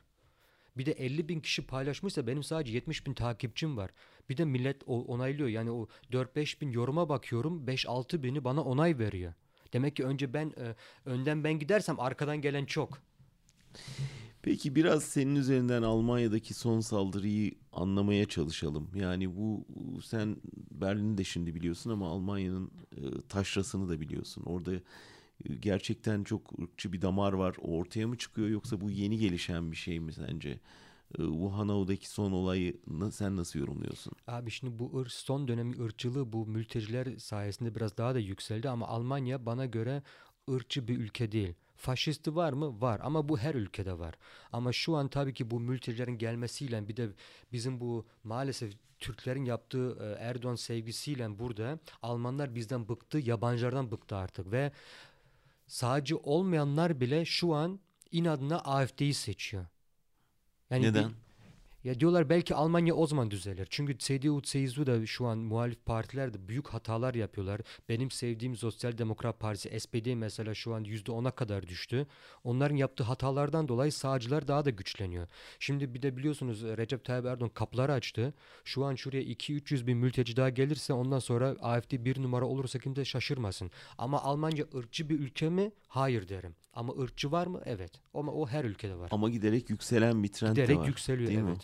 Bir 0.78 0.86
de 0.86 0.92
50 0.92 1.30
bin 1.30 1.40
kişi 1.40 1.68
paylaşmışsa 1.68 2.28
benim 2.28 2.44
sadece 2.44 2.74
70 2.74 3.08
bin 3.08 3.14
takipçim 3.14 3.78
var. 3.78 3.92
Bir 4.30 4.38
de 4.38 4.46
millet 4.46 4.84
onaylıyor. 4.88 5.50
Yani 5.50 5.72
o 5.72 5.88
4-5 6.12 6.62
bin 6.62 6.72
yoruma 6.72 7.10
bakıyorum. 7.10 7.66
5-6 7.66 8.24
bini 8.24 8.44
bana 8.44 8.64
onay 8.64 9.00
veriyor. 9.00 9.34
Demek 9.74 9.96
ki 9.96 10.06
önce 10.06 10.34
ben 10.34 10.54
e, 10.58 10.76
önden 11.10 11.44
ben 11.44 11.60
gidersem 11.60 12.00
arkadan 12.00 12.42
gelen 12.42 12.66
çok. 12.66 13.02
Peki 14.46 14.76
biraz 14.76 15.04
senin 15.04 15.36
üzerinden 15.36 15.82
Almanya'daki 15.82 16.54
son 16.54 16.80
saldırıyı 16.80 17.52
anlamaya 17.74 18.26
çalışalım. 18.26 18.90
Yani 18.96 19.36
bu 19.38 19.66
sen 20.06 20.38
Berlin'i 20.72 21.18
de 21.18 21.24
şimdi 21.24 21.56
biliyorsun 21.56 21.90
ama 21.90 22.08
Almanya'nın 22.08 22.72
e, 22.98 23.02
taşrasını 23.30 23.90
da 23.90 24.02
biliyorsun. 24.02 24.44
Orada 24.46 24.74
e, 24.76 24.82
gerçekten 25.60 26.24
çok 26.24 26.60
ırkçı 26.60 26.94
bir 26.94 27.02
damar 27.02 27.34
var. 27.34 27.56
O 27.62 27.78
ortaya 27.78 28.08
mı 28.08 28.18
çıkıyor 28.18 28.48
yoksa 28.48 28.82
bu 28.82 28.92
yeni 28.92 29.18
gelişen 29.18 29.72
bir 29.72 29.78
şey 29.78 30.00
mi 30.00 30.14
sence? 30.14 30.60
E, 31.20 31.20
bu 31.20 31.58
Hanao'daki 31.58 32.10
son 32.10 32.32
olayı 32.32 32.78
sen 33.12 33.36
nasıl 33.38 33.60
yorumluyorsun? 33.60 34.14
Abi 34.28 34.52
şimdi 34.52 34.80
bu 34.80 35.00
ır, 35.00 35.08
son 35.10 35.48
dönemi 35.48 35.84
ırkçılığı 35.84 36.34
bu 36.34 36.46
mülteciler 36.46 37.18
sayesinde 37.18 37.76
biraz 37.76 37.98
daha 37.98 38.16
da 38.16 38.20
yükseldi 38.20 38.70
ama 38.70 38.88
Almanya 38.88 39.46
bana 39.46 39.66
göre 39.66 40.04
ırkçı 40.52 40.88
bir 40.88 40.98
ülke 40.98 41.32
değil. 41.32 41.54
Faşisti 41.86 42.36
var 42.36 42.54
mı? 42.54 42.82
Var 42.82 43.00
ama 43.04 43.30
bu 43.30 43.38
her 43.38 43.56
ülkede 43.56 44.00
var. 44.00 44.16
Ama 44.52 44.74
şu 44.74 44.96
an 44.96 45.08
tabii 45.08 45.34
ki 45.34 45.52
bu 45.52 45.60
mültecilerin 45.60 46.18
gelmesiyle 46.18 46.88
bir 46.88 46.98
de 46.98 47.10
bizim 47.52 47.80
bu 47.80 48.06
maalesef 48.24 48.74
Türklerin 49.00 49.46
yaptığı 49.46 49.98
e, 50.02 50.24
Erdoğan 50.24 50.56
sevgisiyle 50.56 51.40
burada 51.40 51.80
Almanlar 52.02 52.56
bizden 52.56 52.90
bıktı, 52.90 53.18
yabancılardan 53.18 53.92
bıktı 53.92 54.16
artık 54.16 54.52
ve 54.52 54.72
sağcı 55.68 56.18
olmayanlar 56.18 57.00
bile 57.02 57.26
şu 57.26 57.54
an 57.54 57.80
inadına 58.12 58.60
AFD'yi 58.60 59.14
seçiyor. 59.14 59.66
Yani 60.70 60.84
Neden? 60.84 61.10
Bir, 61.10 61.16
ya 61.86 62.00
diyorlar 62.00 62.30
belki 62.30 62.56
Almanya 62.56 62.96
o 62.96 63.08
zaman 63.08 63.32
düzelir. 63.32 63.68
Çünkü 63.70 63.98
CDU, 63.98 64.42
CSU 64.42 64.86
da 64.86 65.06
şu 65.06 65.26
an 65.26 65.38
muhalif 65.38 65.86
partiler 65.86 66.34
de 66.34 66.48
büyük 66.48 66.68
hatalar 66.68 67.14
yapıyorlar. 67.14 67.62
Benim 67.90 68.12
sevdiğim 68.12 68.56
Sosyal 68.56 68.98
Demokrat 68.98 69.40
Partisi 69.40 69.80
SPD 69.80 70.14
mesela 70.14 70.54
şu 70.54 70.74
an 70.74 70.84
%10'a 70.86 71.32
kadar 71.32 71.68
düştü. 71.68 72.08
Onların 72.44 72.76
yaptığı 72.76 73.04
hatalardan 73.04 73.68
dolayı 73.68 73.92
sağcılar 73.92 74.48
daha 74.48 74.66
da 74.66 74.70
güçleniyor. 74.70 75.28
Şimdi 75.60 75.94
bir 75.94 76.02
de 76.02 76.18
biliyorsunuz 76.18 76.64
Recep 76.64 77.06
Tayyip 77.06 77.26
Erdoğan 77.26 77.50
kapıları 77.50 77.94
açtı. 77.94 78.34
Şu 78.64 78.86
an 78.86 78.96
şuraya 78.96 79.24
2-300 79.24 79.88
bin 79.88 79.98
mülteci 79.98 80.38
daha 80.38 80.50
gelirse 80.50 80.94
ondan 80.94 81.20
sonra 81.20 81.56
AFD 81.62 81.92
bir 82.06 82.22
numara 82.22 82.46
olursa 82.46 82.80
kimse 82.80 83.06
şaşırmasın. 83.06 83.72
Ama 83.98 84.22
Almanya 84.22 84.66
ırkçı 84.76 85.10
bir 85.10 85.20
ülke 85.20 85.50
mi? 85.50 85.72
Hayır 85.88 86.30
derim. 86.30 86.56
Ama 86.76 86.94
ırkçı 86.94 87.32
var 87.32 87.48
mı? 87.48 87.62
Evet. 87.66 87.92
Ama 88.14 88.32
o 88.32 88.48
her 88.48 88.66
ülkede 88.66 88.96
var. 88.96 89.10
Ama 89.12 89.30
giderek 89.30 89.70
yükselen 89.70 90.24
bir 90.24 90.28
trend 90.28 90.52
giderek 90.52 90.70
de 90.70 90.74
var. 90.74 90.80
Giderek 90.80 90.88
yükseliyor 90.88 91.30
değil 91.30 91.40
evet. 91.40 91.58
Mi? 91.58 91.64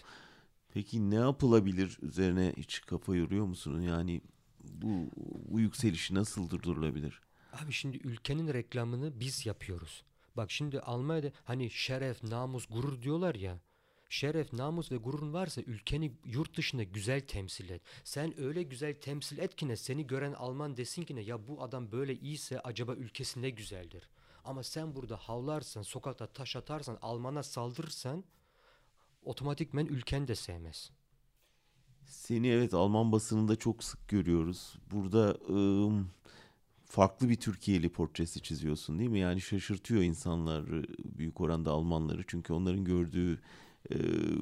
Peki 0.74 1.10
ne 1.10 1.16
yapılabilir 1.16 1.98
üzerine 2.02 2.54
hiç 2.58 2.82
kafa 2.82 3.16
yoruyor 3.16 3.46
musun? 3.46 3.82
Yani 3.82 4.22
bu, 4.64 5.10
bu 5.48 5.60
yükselişi 5.60 6.16
nasıl 6.16 6.50
durdurulabilir? 6.50 7.22
Abi 7.54 7.72
şimdi 7.72 7.98
ülkenin 7.98 8.54
reklamını 8.54 9.20
biz 9.20 9.46
yapıyoruz. 9.46 10.04
Bak 10.38 10.52
şimdi 10.52 10.80
Almanya'da 10.80 11.32
hani 11.44 11.70
şeref, 11.70 12.24
namus, 12.24 12.66
gurur 12.70 13.02
diyorlar 13.02 13.36
ya. 13.36 13.60
Şeref, 14.10 14.54
namus 14.54 14.92
ve 14.92 14.98
gururun 14.98 15.34
varsa 15.34 15.62
ülkeni 15.62 16.12
yurt 16.26 16.58
dışında 16.58 16.84
güzel 16.84 17.22
temsil 17.22 17.70
et. 17.70 17.82
Sen 18.04 18.40
öyle 18.40 18.64
güzel 18.64 18.94
temsil 19.02 19.38
et 19.38 19.56
ki 19.56 19.68
ne 19.68 19.76
seni 19.76 20.08
gören 20.08 20.34
Alman 20.34 20.78
desin 20.78 21.04
ki 21.04 21.16
ne 21.16 21.22
ya 21.22 21.48
bu 21.48 21.64
adam 21.64 21.92
böyle 21.92 22.16
iyiyse 22.16 22.60
acaba 22.60 22.94
ülkesinde 22.96 23.50
güzeldir. 23.50 24.10
Ama 24.44 24.64
sen 24.64 24.96
burada 24.96 25.18
havlarsan, 25.18 25.82
sokakta 25.82 26.28
taş 26.28 26.56
atarsan, 26.56 26.98
Alman'a 27.02 27.44
saldırırsan 27.44 28.24
otomatikmen 29.26 29.86
ülken 29.86 30.28
de 30.28 30.36
sevmez. 30.36 30.92
Seni 32.06 32.48
evet 32.48 32.74
Alman 32.74 33.12
basınında 33.12 33.56
çok 33.56 33.84
sık 33.84 34.08
görüyoruz. 34.08 34.74
Burada 34.92 35.38
ıı, 35.50 36.04
farklı 36.86 37.30
bir 37.30 37.36
Türkiye'li 37.36 37.90
portresi 37.90 38.42
çiziyorsun 38.42 39.00
değil 39.00 39.10
mi? 39.10 39.20
Yani 39.20 39.42
şaşırtıyor 39.42 40.02
insanları 40.02 40.86
büyük 41.06 41.42
oranda 41.42 41.72
Almanları. 41.72 42.24
Çünkü 42.28 42.54
onların 42.54 42.86
gördüğü 42.86 43.40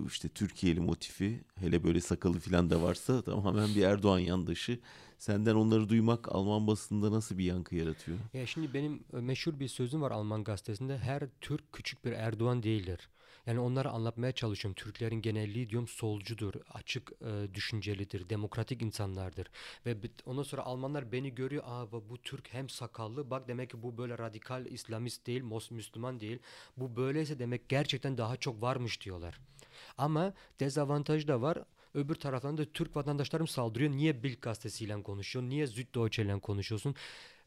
işte 0.07 0.29
Türkiye'li 0.29 0.79
motifi 0.79 1.43
hele 1.55 1.83
böyle 1.83 2.01
sakalı 2.01 2.39
falan 2.39 2.69
da 2.69 2.81
varsa 2.81 3.21
tamamen 3.25 3.75
bir 3.75 3.81
Erdoğan 3.81 4.19
yandaşı. 4.19 4.79
Senden 5.17 5.55
onları 5.55 5.89
duymak 5.89 6.35
Alman 6.35 6.67
basında 6.67 7.11
nasıl 7.11 7.37
bir 7.37 7.43
yankı 7.43 7.75
yaratıyor? 7.75 8.17
Ya 8.33 8.45
şimdi 8.45 8.73
benim 8.73 9.03
meşhur 9.11 9.59
bir 9.59 9.67
sözüm 9.67 10.01
var 10.01 10.11
Alman 10.11 10.43
gazetesinde. 10.43 10.97
Her 10.97 11.23
Türk 11.41 11.73
küçük 11.73 12.05
bir 12.05 12.11
Erdoğan 12.11 12.63
değildir. 12.63 13.09
Yani 13.49 13.59
onları 13.59 13.89
anlatmaya 13.89 14.31
çalışıyorum. 14.31 14.75
Türklerin 14.75 15.21
genelliği 15.21 15.69
diyorum 15.69 15.87
solcudur, 15.87 16.53
açık 16.73 17.11
e, 17.21 17.53
düşüncelidir, 17.53 18.29
demokratik 18.29 18.81
insanlardır. 18.81 19.47
Ve 19.85 19.97
ondan 20.25 20.43
sonra 20.43 20.61
Almanlar 20.61 21.11
beni 21.11 21.35
görüyor. 21.35 21.63
Aa 21.65 21.91
bu 21.91 22.17
Türk 22.23 22.53
hem 22.53 22.69
sakallı 22.69 23.29
bak 23.29 23.47
demek 23.47 23.69
ki 23.69 23.83
bu 23.83 23.97
böyle 23.97 24.17
radikal 24.17 24.65
İslamist 24.65 25.27
değil, 25.27 25.41
Müslüman 25.71 26.19
değil. 26.19 26.39
Bu 26.77 26.95
böyleyse 26.95 27.39
demek 27.39 27.69
gerçekten 27.69 28.17
daha 28.17 28.37
çok 28.37 28.61
varmış 28.61 29.01
diyorlar. 29.01 29.39
Ama 29.97 30.33
dezavantajı 30.59 31.27
da 31.27 31.41
var. 31.41 31.57
Öbür 31.93 32.15
taraftan 32.15 32.57
da 32.57 32.65
Türk 32.65 32.95
vatandaşlarım 32.95 33.47
saldırıyor. 33.47 33.91
Niye 33.91 34.23
Bild 34.23 34.41
gazetesiyle 34.41 35.03
konuşuyor? 35.03 35.45
Niye 35.45 35.67
Süddeutsche 35.67 36.23
ile 36.23 36.39
konuşuyorsun? 36.39 36.95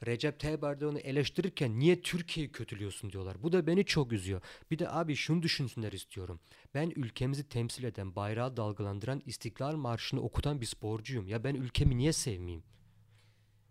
Recep 0.07 0.41
Tayyip 0.41 0.65
Erdoğan'ı 0.65 1.01
eleştirirken 1.01 1.79
niye 1.79 2.03
Türkiye'yi 2.03 2.53
kötülüyorsun 2.53 3.13
diyorlar. 3.13 3.43
Bu 3.43 3.53
da 3.53 3.67
beni 3.67 3.85
çok 3.85 4.13
üzüyor. 4.13 4.41
Bir 4.71 4.79
de 4.79 4.91
abi 4.91 5.17
şunu 5.17 5.43
düşünsünler 5.43 5.93
istiyorum. 5.93 6.41
Ben 6.75 6.93
ülkemizi 6.97 7.49
temsil 7.49 7.85
eden, 7.85 8.17
bayrağı 8.17 8.57
dalgalandıran 8.57 9.23
İstiklal 9.27 9.77
Marşı'nı 9.77 10.21
okutan 10.21 10.61
bir 10.61 10.67
sporcuyum. 10.67 11.29
Ya 11.29 11.45
ben 11.45 11.55
ülkemi 11.55 11.97
niye 11.97 12.13
sevmeyeyim? 12.13 12.63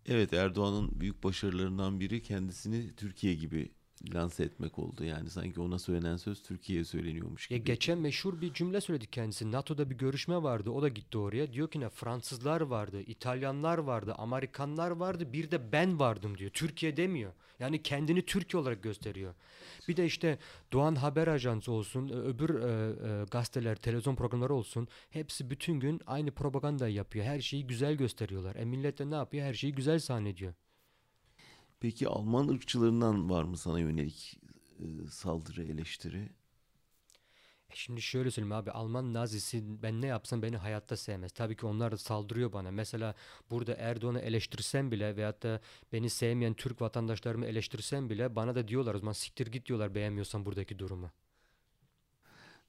Evet 0.06 0.34
Erdoğan'ın 0.34 1.00
büyük 1.00 1.24
başarılarından 1.24 2.00
biri 2.00 2.24
kendisini 2.24 2.96
Türkiye 2.96 3.34
gibi 3.34 3.72
lanse 4.14 4.44
etmek 4.44 4.80
oldu. 4.80 5.04
Yani 5.04 5.30
sanki 5.30 5.62
ona 5.62 5.80
söylenen 5.80 6.18
söz 6.18 6.44
Türkiye'ye 6.44 6.86
söyleniyormuş 6.86 7.52
Ya 7.52 7.58
gibi. 7.58 7.68
geçen 7.68 7.98
meşhur 7.98 8.42
bir 8.42 8.54
cümle 8.54 8.82
söyledi 8.82 9.08
kendisi. 9.08 9.52
NATO'da 9.52 9.90
bir 9.90 9.98
görüşme 9.98 10.44
vardı. 10.44 10.70
O 10.70 10.82
da 10.82 10.88
gitti 10.88 11.18
oraya. 11.18 11.54
Diyor 11.54 11.72
ki 11.72 11.80
ne 11.80 11.90
Fransızlar 11.90 12.62
vardı, 12.62 13.02
İtalyanlar 13.02 13.78
vardı, 13.78 14.16
Amerikanlar 14.18 14.92
vardı. 14.92 15.34
Bir 15.34 15.52
de 15.52 15.72
ben 15.72 16.00
vardım 16.00 16.38
diyor. 16.38 16.52
Türkiye 16.52 16.98
demiyor. 16.98 17.32
Yani 17.60 17.84
kendini 17.84 18.26
Türkiye 18.26 18.62
olarak 18.62 18.84
gösteriyor. 18.84 19.34
Bir 19.88 19.98
de 19.98 20.06
işte 20.06 20.38
Doğan 20.74 20.96
Haber 20.96 21.28
Ajansı 21.28 21.72
olsun, 21.72 22.10
öbür 22.10 22.50
e, 22.50 23.22
e, 23.22 23.26
gazeteler, 23.32 23.76
televizyon 23.76 24.16
programları 24.16 24.54
olsun. 24.54 24.88
Hepsi 25.10 25.50
bütün 25.50 25.80
gün 25.80 26.02
aynı 26.08 26.32
propagandayı 26.32 26.94
yapıyor. 26.94 27.26
Her 27.26 27.42
şeyi 27.42 27.68
güzel 27.68 27.94
gösteriyorlar. 27.94 28.56
E 28.56 28.66
millet 28.66 29.00
de 29.00 29.10
ne 29.10 29.16
yapıyor? 29.16 29.46
Her 29.46 29.54
şeyi 29.54 29.74
güzel 29.74 30.00
sahnediyor. 30.00 30.54
Peki 31.82 32.08
Alman 32.08 32.48
ırkçılarından 32.48 33.30
var 33.30 33.44
mı 33.44 33.58
sana 33.58 33.80
yönelik 33.80 34.40
e, 34.80 35.08
saldırı, 35.10 35.64
eleştiri? 35.64 36.30
E 37.70 37.74
Şimdi 37.76 38.02
şöyle 38.02 38.32
söyleyeyim 38.32 38.52
abi 38.52 38.72
Alman 38.72 39.14
nazisi 39.14 39.84
ben 39.84 40.02
ne 40.02 40.08
yapsam 40.08 40.42
beni 40.42 40.58
hayatta 40.58 40.98
sevmez. 40.98 41.32
Tabii 41.32 41.56
ki 41.56 41.66
onlar 41.66 41.92
da 41.92 41.98
saldırıyor 41.98 42.54
bana. 42.54 42.72
Mesela 42.72 43.16
burada 43.50 43.76
Erdoğan'ı 43.76 44.20
eleştirsem 44.20 44.92
bile 44.92 45.16
veyahut 45.16 45.44
da 45.44 45.62
beni 45.94 46.10
sevmeyen 46.10 46.54
Türk 46.54 46.82
vatandaşlarımı 46.82 47.46
eleştirsem 47.46 48.10
bile 48.10 48.36
bana 48.36 48.56
da 48.56 48.68
diyorlar 48.68 48.96
o 48.96 49.00
zaman 49.00 49.14
siktir 49.14 49.48
git 49.48 49.66
diyorlar 49.66 49.96
beğenmiyorsan 49.96 50.46
buradaki 50.46 50.80
durumu. 50.80 51.12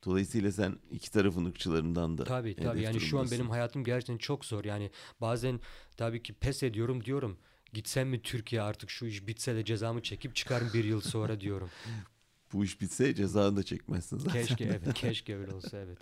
Dolayısıyla 0.05 0.53
sen 0.53 0.79
iki 0.91 1.11
tarafın 1.11 1.45
ırkçılarından 1.45 2.19
da 2.19 2.25
Tabii 2.25 2.57
tabii 2.57 2.83
yani 2.83 3.01
şu 3.01 3.19
an 3.19 3.31
benim 3.31 3.51
hayatım 3.51 3.85
gerçekten 3.85 4.19
çok 4.19 4.45
zor. 4.45 4.65
Yani 4.65 4.91
bazen 5.21 5.61
tabii 5.97 6.23
ki 6.23 6.33
pes 6.35 6.63
ediyorum 6.63 7.05
diyorum. 7.05 7.39
Gitsem 7.73 8.09
mi 8.09 8.23
Türkiye 8.23 8.63
artık 8.63 8.91
şu 8.91 9.07
iş 9.07 9.27
bitse 9.27 9.55
de 9.55 9.65
cezamı 9.65 10.03
çekip 10.03 10.35
çıkarım 10.35 10.71
bir 10.75 10.85
yıl 10.85 11.01
sonra 11.01 11.41
diyorum. 11.41 11.71
Bu 12.53 12.65
iş 12.65 12.81
bitse 12.81 13.15
cezanı 13.15 13.57
da 13.57 13.63
çekmezsin 13.63 14.19
zaten. 14.19 14.47
Keşke 14.47 14.65
evet 14.65 14.95
keşke 14.95 15.37
öyle 15.37 15.55
olsa 15.55 15.79
evet. 15.79 15.99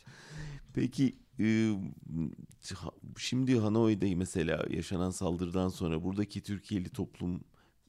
Peki 0.74 1.16
e, 1.40 1.74
şimdi 3.18 3.58
Hanoi'de 3.58 4.14
mesela 4.14 4.66
yaşanan 4.70 5.10
saldırıdan 5.10 5.68
sonra 5.68 6.04
buradaki 6.04 6.42
Türkiye'li 6.42 6.88
toplum 6.88 7.40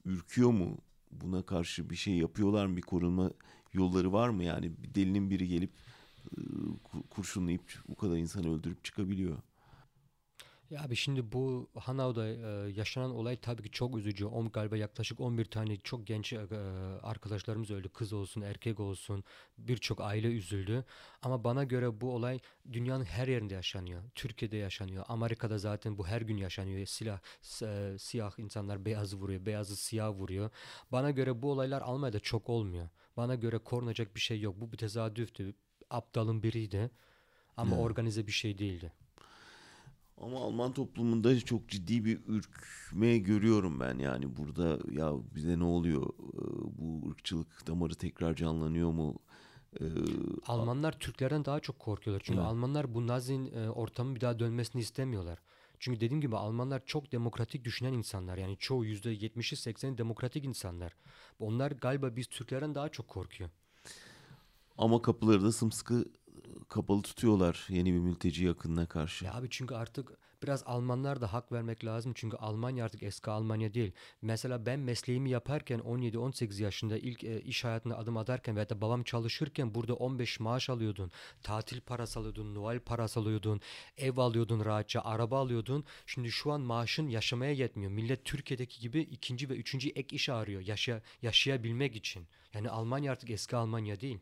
ürküyor 0.04 0.50
mu? 0.50 0.78
Buna 1.10 1.42
karşı 1.42 1.90
bir 1.90 1.96
şey 1.96 2.14
yapıyorlar 2.14 2.66
mı? 2.66 2.76
Bir 2.76 2.82
korunma 2.82 3.30
yolları 3.72 4.12
var 4.12 4.28
mı? 4.28 4.44
Yani 4.44 4.72
bir 4.82 4.94
delinin 4.94 5.30
biri 5.30 5.48
gelip 5.48 5.70
ku- 6.84 7.08
kurşunlayıp 7.10 7.82
bu 7.88 7.94
kadar 7.94 8.16
insanı 8.16 8.54
öldürüp 8.54 8.84
çıkabiliyor. 8.84 9.38
Ya 10.72 10.82
abi 10.82 10.96
şimdi 10.96 11.32
bu 11.32 11.70
Hanau'da 11.78 12.28
e, 12.28 12.72
yaşanan 12.72 13.10
olay 13.10 13.36
tabii 13.36 13.62
ki 13.62 13.70
çok 13.70 13.96
üzücü. 13.96 14.26
On, 14.26 14.48
galiba 14.48 14.76
yaklaşık 14.76 15.20
11 15.20 15.44
tane 15.44 15.76
çok 15.76 16.06
genç 16.06 16.32
e, 16.32 16.38
arkadaşlarımız 17.02 17.70
öldü. 17.70 17.88
Kız 17.88 18.12
olsun, 18.12 18.40
erkek 18.40 18.80
olsun. 18.80 19.24
Birçok 19.58 20.00
aile 20.00 20.28
üzüldü. 20.28 20.84
Ama 21.22 21.44
bana 21.44 21.64
göre 21.64 22.00
bu 22.00 22.14
olay 22.14 22.40
dünyanın 22.72 23.04
her 23.04 23.28
yerinde 23.28 23.54
yaşanıyor. 23.54 24.02
Türkiye'de 24.14 24.56
yaşanıyor. 24.56 25.04
Amerika'da 25.08 25.58
zaten 25.58 25.98
bu 25.98 26.06
her 26.06 26.20
gün 26.20 26.36
yaşanıyor. 26.36 26.86
Silah, 26.86 27.20
e, 27.62 27.98
siyah 27.98 28.38
insanlar 28.38 28.84
beyazı 28.84 29.16
vuruyor, 29.16 29.46
beyazı 29.46 29.76
siyah 29.76 30.10
vuruyor. 30.10 30.50
Bana 30.92 31.10
göre 31.10 31.42
bu 31.42 31.50
olaylar 31.50 31.82
Almanya'da 31.82 32.20
çok 32.20 32.48
olmuyor. 32.48 32.88
Bana 33.16 33.34
göre 33.34 33.58
korunacak 33.58 34.14
bir 34.14 34.20
şey 34.20 34.40
yok. 34.40 34.60
Bu 34.60 34.72
bir 34.72 34.78
tesadüftü. 34.78 35.54
Aptalın 35.90 36.42
biriydi. 36.42 36.90
Ama 37.56 37.76
organize 37.76 38.26
bir 38.26 38.32
şey 38.32 38.58
değildi. 38.58 38.92
Ama 40.22 40.40
Alman 40.40 40.72
toplumunda 40.72 41.40
çok 41.40 41.68
ciddi 41.68 42.04
bir 42.04 42.20
ürkme 42.26 43.18
görüyorum 43.18 43.80
ben. 43.80 43.98
Yani 43.98 44.36
burada 44.36 44.78
ya 44.92 45.12
bize 45.34 45.58
ne 45.58 45.64
oluyor? 45.64 46.02
E, 46.08 46.42
Bu 46.78 47.10
ırkçılık 47.10 47.66
damarı 47.66 47.94
tekrar 47.94 48.34
canlanıyor 48.34 48.90
mu? 48.90 49.14
E, 49.80 49.84
Almanlar 50.46 50.98
Türklerden 50.98 51.44
daha 51.44 51.60
çok 51.60 51.78
korkuyorlar. 51.78 52.22
Çünkü 52.24 52.38
Evet. 52.40 52.48
Almanlar 52.48 52.94
bu 52.94 53.06
Nazin 53.06 53.52
e, 53.54 53.70
ortamın 53.70 54.14
bir 54.14 54.20
daha 54.20 54.38
dönmesini 54.38 54.82
istemiyorlar. 54.82 55.38
Çünkü 55.78 56.00
dediğim 56.00 56.20
gibi 56.20 56.36
Almanlar 56.36 56.82
çok 56.86 57.12
demokratik 57.12 57.64
düşünen 57.64 57.92
insanlar. 57.92 58.38
Yani 58.38 58.56
çoğu 58.58 58.84
%70'i 58.86 59.56
80'i 59.56 59.98
demokratik 59.98 60.44
insanlar. 60.44 60.92
Onlar 61.38 61.70
galiba 61.70 62.16
biz 62.16 62.26
Türklerden 62.26 62.74
daha 62.74 62.88
çok 62.88 63.08
korkuyor. 63.08 63.50
Ama 64.78 65.02
kapıları 65.02 65.42
da 65.42 65.52
sımsıkı 65.52 66.04
kapalı 66.68 67.02
tutuyorlar 67.02 67.66
yeni 67.68 67.94
bir 67.94 67.98
mülteci 67.98 68.44
yakınına 68.44 68.86
karşı. 68.86 69.24
Ya 69.24 69.34
abi 69.34 69.46
çünkü 69.50 69.74
artık 69.74 70.18
biraz 70.42 70.62
Almanlar 70.66 71.20
da 71.20 71.32
hak 71.32 71.52
vermek 71.52 71.84
lazım. 71.84 72.12
Çünkü 72.14 72.36
Almanya 72.36 72.84
artık 72.84 73.02
eski 73.02 73.30
Almanya 73.30 73.74
değil. 73.74 73.92
Mesela 74.22 74.66
ben 74.66 74.80
mesleğimi 74.80 75.30
yaparken 75.30 75.78
17-18 75.78 76.62
yaşında 76.62 76.98
ilk 76.98 77.24
e, 77.24 77.40
iş 77.40 77.64
hayatına 77.64 77.96
adım 77.96 78.16
atarken 78.16 78.56
veya 78.56 78.68
da 78.68 78.80
babam 78.80 79.02
çalışırken 79.02 79.74
burada 79.74 79.94
15 79.94 80.40
maaş 80.40 80.70
alıyordun. 80.70 81.10
Tatil 81.42 81.80
parası 81.80 82.20
alıyordun, 82.20 82.54
Noel 82.54 82.80
parası 82.80 83.20
alıyordun, 83.20 83.60
ev 83.96 84.16
alıyordun 84.16 84.64
rahatça, 84.64 85.00
araba 85.00 85.40
alıyordun. 85.40 85.84
Şimdi 86.06 86.30
şu 86.30 86.52
an 86.52 86.60
maaşın 86.60 87.08
yaşamaya 87.08 87.52
yetmiyor. 87.52 87.90
Millet 87.90 88.24
Türkiye'deki 88.24 88.80
gibi 88.80 89.00
ikinci 89.00 89.48
ve 89.50 89.54
üçüncü 89.54 89.88
ek 89.88 90.16
iş 90.16 90.28
arıyor 90.28 90.60
yaşa, 90.60 91.02
yaşayabilmek 91.22 91.96
için. 91.96 92.26
Yani 92.54 92.70
Almanya 92.70 93.12
artık 93.12 93.30
eski 93.30 93.56
Almanya 93.56 94.00
değil. 94.00 94.18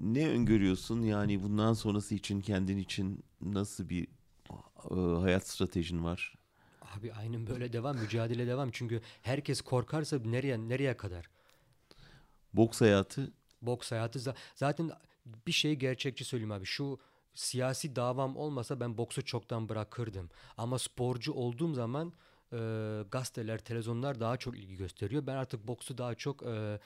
Ne 0.00 0.28
öngörüyorsun? 0.28 1.02
Yani 1.02 1.42
bundan 1.42 1.72
sonrası 1.72 2.14
için 2.14 2.40
kendin 2.40 2.76
için 2.78 3.24
nasıl 3.40 3.88
bir 3.88 4.08
e, 4.90 5.20
hayat 5.20 5.46
stratejin 5.48 6.04
var? 6.04 6.34
Abi 6.96 7.12
aynen 7.12 7.46
böyle 7.46 7.72
devam, 7.72 7.96
mücadele 7.96 8.46
devam. 8.46 8.70
Çünkü 8.70 9.00
herkes 9.22 9.60
korkarsa 9.60 10.18
nereye 10.18 10.68
nereye 10.68 10.96
kadar? 10.96 11.28
Boks 12.54 12.80
hayatı 12.80 13.32
Boks 13.62 13.92
hayatı 13.92 14.18
za- 14.18 14.34
zaten 14.54 14.90
bir 15.46 15.52
şey 15.52 15.74
gerçekçi 15.74 16.24
söyleyeyim 16.24 16.52
abi. 16.52 16.64
Şu 16.66 16.98
siyasi 17.34 17.96
davam 17.96 18.36
olmasa 18.36 18.80
ben 18.80 18.98
boksu 18.98 19.24
çoktan 19.24 19.68
bırakırdım. 19.68 20.30
Ama 20.56 20.78
sporcu 20.78 21.32
olduğum 21.32 21.74
zaman 21.74 22.12
e, 22.52 22.56
gazeteler, 23.10 23.58
televizyonlar 23.58 24.20
daha 24.20 24.36
çok 24.36 24.58
ilgi 24.58 24.76
gösteriyor. 24.76 25.26
Ben 25.26 25.34
artık 25.36 25.68
boksu 25.68 25.98
daha 25.98 26.14
çok 26.14 26.42
e, 26.42 26.80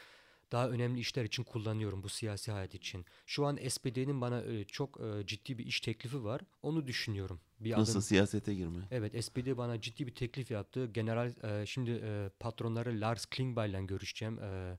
daha 0.52 0.68
önemli 0.70 1.00
işler 1.00 1.24
için 1.24 1.44
kullanıyorum 1.44 2.02
bu 2.02 2.08
siyasi 2.08 2.52
hayat 2.52 2.74
için. 2.74 3.04
Şu 3.26 3.46
an 3.46 3.58
SPD'nin 3.68 4.20
bana 4.20 4.42
e, 4.42 4.64
çok 4.64 5.00
e, 5.00 5.26
ciddi 5.26 5.58
bir 5.58 5.66
iş 5.66 5.80
teklifi 5.80 6.24
var. 6.24 6.40
Onu 6.62 6.86
düşünüyorum. 6.86 7.40
Bir 7.60 7.70
adım- 7.72 7.80
nasıl 7.80 8.00
siyasete 8.00 8.54
girme? 8.54 8.78
Evet 8.90 9.24
SPD 9.24 9.56
bana 9.56 9.80
ciddi 9.80 10.06
bir 10.06 10.14
teklif 10.14 10.50
yaptı. 10.50 10.86
General 10.86 11.32
e, 11.42 11.66
şimdi 11.66 11.90
e, 11.90 12.30
patronları 12.40 13.00
Lars 13.00 13.26
Klingbeil 13.26 13.70
ile 13.70 13.82
görüşeceğim. 13.82 14.38
E, 14.38 14.78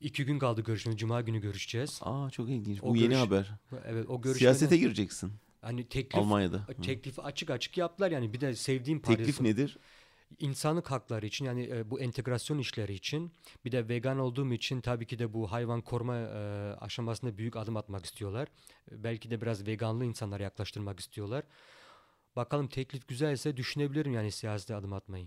iki 0.00 0.24
gün 0.24 0.38
kaldı 0.38 0.60
görüşme. 0.60 0.96
Cuma 0.96 1.20
günü 1.20 1.40
görüşeceğiz. 1.40 2.00
Aa 2.02 2.30
çok 2.30 2.48
ilginç. 2.50 2.82
O 2.82 2.88
Bu 2.90 2.96
yeni 2.96 3.08
görüş- 3.08 3.18
haber. 3.18 3.50
Evet 3.84 4.08
o 4.08 4.20
görüşmede 4.20 4.38
Siyasete 4.38 4.76
gireceksin 4.76 5.32
hani 5.62 5.88
teklif 5.88 6.18
Almanya'da. 6.22 6.66
Teklifi 6.82 7.22
açık 7.22 7.50
açık 7.50 7.76
yaptılar 7.78 8.10
yani 8.10 8.32
bir 8.32 8.40
de 8.40 8.54
sevdiğim 8.54 9.00
Paris 9.00 9.18
Teklif 9.18 9.40
nedir? 9.40 9.78
İnsanlık 10.38 10.90
hakları 10.90 11.26
için 11.26 11.44
yani 11.44 11.68
e, 11.72 11.90
bu 11.90 12.00
entegrasyon 12.00 12.58
işleri 12.58 12.94
için 12.94 13.32
bir 13.64 13.72
de 13.72 13.88
vegan 13.88 14.18
olduğum 14.18 14.52
için 14.52 14.80
tabii 14.80 15.06
ki 15.06 15.18
de 15.18 15.32
bu 15.32 15.52
hayvan 15.52 15.80
koruma 15.80 16.16
e, 16.16 16.38
aşamasında 16.80 17.38
büyük 17.38 17.56
adım 17.56 17.76
atmak 17.76 18.04
istiyorlar. 18.04 18.48
E, 18.92 19.02
Belki 19.04 19.30
de 19.30 19.40
biraz 19.40 19.66
veganlı 19.66 20.04
insanlara 20.04 20.42
yaklaştırmak 20.42 21.00
istiyorlar. 21.00 21.44
Bakalım 22.36 22.68
teklif 22.68 23.08
güzelse 23.08 23.56
düşünebilirim 23.56 24.12
yani 24.12 24.32
siyasete 24.32 24.74
adım 24.74 24.92
atmayı. 24.92 25.26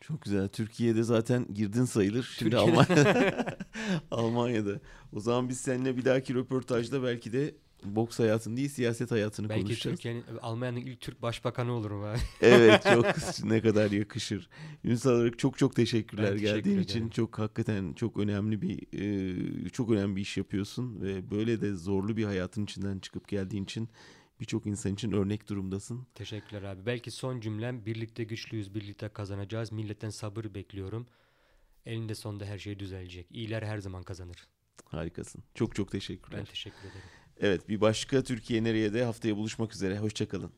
Çok 0.00 0.22
güzel. 0.22 0.48
Türkiye'de 0.48 1.02
zaten 1.02 1.46
girdin 1.54 1.84
sayılır. 1.84 2.34
Şimdi 2.38 2.50
Türkiye'de- 2.56 2.80
Almanya'da. 2.80 3.58
Almanya'da. 4.10 4.80
O 5.12 5.20
zaman 5.20 5.48
biz 5.48 5.60
seninle 5.60 5.96
bir 5.96 6.04
dahaki 6.04 6.34
röportajda 6.34 7.02
belki 7.02 7.32
de 7.32 7.54
boks 7.84 8.18
hayatını 8.18 8.56
değil 8.56 8.68
siyaset 8.68 9.10
hayatını 9.10 9.48
Belki 9.48 9.62
konuşacağız. 9.62 9.96
Türkiye'nin 9.96 10.24
Almanya'nın 10.42 10.80
ilk 10.80 11.00
Türk 11.00 11.22
başbakanı 11.22 11.72
olurum 11.72 12.04
abi. 12.04 12.18
Evet 12.40 12.82
çok 12.92 13.06
ne 13.44 13.60
kadar 13.60 13.90
yakışır. 13.90 14.48
Ünsal 14.84 15.10
Arık 15.10 15.38
çok 15.38 15.58
çok 15.58 15.76
teşekkürler 15.76 16.24
Ben 16.30 16.32
teşekkür 16.36 16.54
geldiğin 16.56 16.74
ederim. 16.74 16.84
için. 16.84 17.08
Çok 17.08 17.38
hakikaten 17.38 17.92
çok 17.92 18.16
önemli 18.16 18.62
bir 18.62 18.78
e, 19.66 19.68
çok 19.68 19.90
önemli 19.90 20.16
bir 20.16 20.20
iş 20.20 20.36
yapıyorsun 20.36 21.00
ve 21.00 21.30
böyle 21.30 21.60
de 21.60 21.74
zorlu 21.74 22.16
bir 22.16 22.24
hayatın 22.24 22.64
içinden 22.64 22.98
çıkıp 22.98 23.28
geldiğin 23.28 23.64
için 23.64 23.88
birçok 24.40 24.66
insan 24.66 24.92
için 24.94 25.12
örnek 25.12 25.48
durumdasın. 25.48 26.06
Teşekkürler 26.14 26.62
abi. 26.62 26.86
Belki 26.86 27.10
son 27.10 27.40
cümlem 27.40 27.86
birlikte 27.86 28.24
güçlüyüz, 28.24 28.74
birlikte 28.74 29.08
kazanacağız. 29.08 29.72
Milletten 29.72 30.10
sabır 30.10 30.44
bekliyorum. 30.54 31.06
Elinde 31.86 32.14
sonunda 32.14 32.44
her 32.44 32.58
şey 32.58 32.78
düzelecek. 32.78 33.26
İyiler 33.30 33.62
her 33.62 33.78
zaman 33.78 34.02
kazanır. 34.02 34.36
Harikasın. 34.84 35.42
Çok 35.54 35.74
çok 35.74 35.90
teşekkürler. 35.90 36.38
Ben 36.40 36.44
teşekkür 36.44 36.78
ederim. 36.78 37.00
Evet 37.42 37.68
bir 37.68 37.80
başka 37.80 38.22
Türkiye 38.22 38.64
nereye 38.64 38.94
de 38.94 39.04
haftaya 39.04 39.36
buluşmak 39.36 39.74
üzere. 39.74 39.98
Hoşçakalın. 39.98 40.50